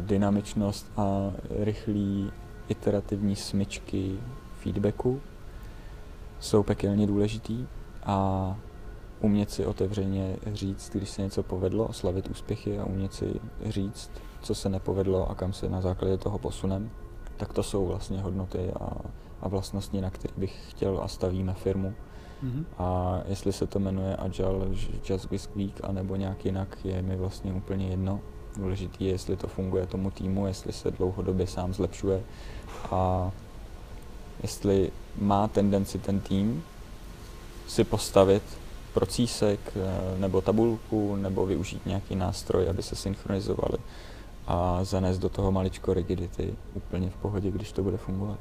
[0.01, 2.31] Dynamičnost a rychlý
[2.69, 4.19] iterativní smyčky
[4.59, 5.21] feedbacku
[6.39, 7.67] jsou pekelně důležitý
[8.03, 8.57] a
[9.21, 14.11] umět si otevřeně říct, když se něco povedlo, oslavit úspěchy a umět si říct,
[14.41, 16.91] co se nepovedlo a kam se na základě toho posunem
[17.39, 18.89] tak to jsou vlastně hodnoty a,
[19.41, 21.93] a vlastnosti, na které bych chtěl a stavíme firmu.
[22.43, 22.65] Mm-hmm.
[22.77, 24.67] A jestli se to jmenuje Agile
[25.09, 28.19] Just This Week, anebo nějak jinak, je mi vlastně úplně jedno.
[28.57, 32.21] Důležitý je, jestli to funguje tomu týmu, jestli se dlouhodobě sám zlepšuje
[32.91, 33.31] a
[34.41, 36.63] jestli má tendenci ten tým
[37.67, 38.43] si postavit
[38.93, 43.77] procísek eh, nebo tabulku nebo využít nějaký nástroj, aby se synchronizovali
[44.47, 48.39] a zanést do toho maličko rigidity úplně v pohodě, když to bude fungovat.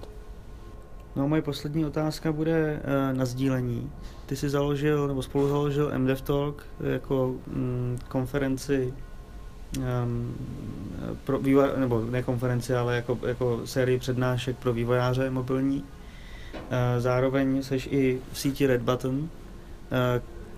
[1.17, 2.81] No moje poslední otázka bude
[3.13, 3.91] uh, na sdílení.
[4.27, 8.95] Ty jsi založil nebo spolu založil MDev Talk jako mm, konferenci
[9.79, 10.35] um,
[11.25, 15.85] pro vývoj, nebo ne konferenci, ale jako, jako sérii přednášek pro vývojáře mobilní.
[16.69, 19.29] Uh, zároveň jsi i v síti Red Button, uh,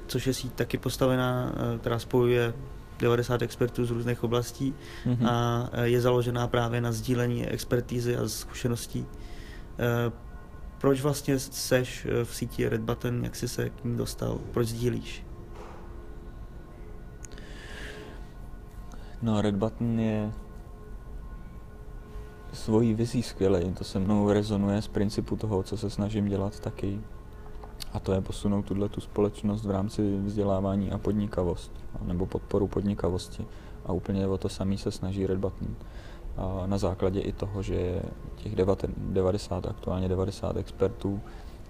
[0.07, 2.55] což je síť taky postavená, uh, která spojuje
[2.99, 4.75] 90 expertů z různých oblastí
[5.07, 5.29] mm-hmm.
[5.29, 9.07] a je založená právě na sdílení expertízy a zkušeností.
[10.79, 15.25] Proč vlastně seš v síti Red Button, jak jsi se k ní dostal, proč sdílíš?
[19.23, 20.33] No, Red Button je
[22.53, 23.73] svojí vizí skvělý.
[23.73, 27.01] To se mnou rezonuje z principu toho, co se snažím dělat taky.
[27.93, 31.73] A to je posunout tuhle tu společnost v rámci vzdělávání a podnikavost,
[32.03, 33.47] nebo podporu podnikavosti.
[33.87, 35.77] A úplně o to samý se snaží Red Button.
[36.37, 38.03] A na základě i toho, že
[38.37, 38.57] těch
[38.97, 41.21] 90, aktuálně 90 expertů,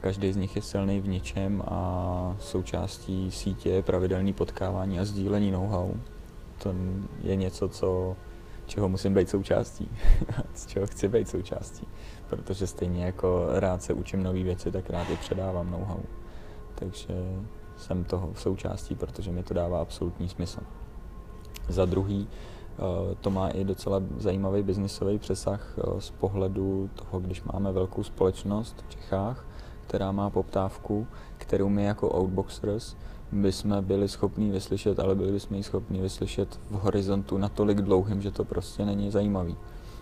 [0.00, 5.50] každý z nich je silný v něčem a součástí sítě je pravidelný potkávání a sdílení
[5.50, 5.94] know-how.
[6.62, 6.74] To
[7.22, 8.16] je něco, co,
[8.70, 9.90] čeho musím být součástí,
[10.54, 11.86] z čeho chci být součástí,
[12.26, 16.00] protože stejně jako rád se učím nové věci, tak rád i předávám know-how.
[16.74, 17.14] Takže
[17.76, 20.60] jsem toho v součástí, protože mi to dává absolutní smysl.
[21.68, 27.42] Za druhý, eh, to má i docela zajímavý biznisový přesah eh, z pohledu toho, když
[27.42, 29.46] máme velkou společnost v Čechách,
[29.86, 31.06] která má poptávku,
[31.38, 32.96] kterou my jako outboxers
[33.32, 38.30] bychom byli schopni vyslyšet, ale byli bychom ji schopni vyslyšet v horizontu natolik dlouhým, že
[38.30, 39.56] to prostě není zajímavý.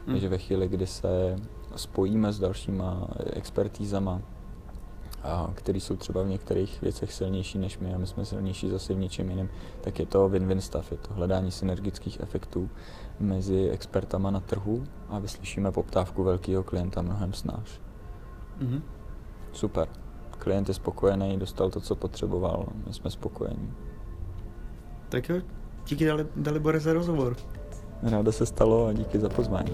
[0.06, 0.14] Hmm.
[0.14, 1.36] Takže ve chvíli, kdy se
[1.76, 4.22] spojíme s dalšíma expertízama,
[5.22, 8.94] a který jsou třeba v některých věcech silnější než my a my jsme silnější zase
[8.94, 9.48] v něčem jiném,
[9.80, 12.70] tak je to win-win stav, je to hledání synergických efektů
[13.20, 17.80] mezi expertama na trhu a vyslyšíme poptávku velkého klienta mnohem snáš.
[18.60, 18.82] Mm-hmm.
[19.52, 19.88] Super.
[20.48, 23.72] Klient je spokojený, dostal to, co potřeboval, my jsme spokojení.
[25.08, 25.36] Tak jo,
[25.86, 27.36] díky Dalibore za rozhovor.
[28.02, 29.72] Ráda se stalo a díky za pozvání.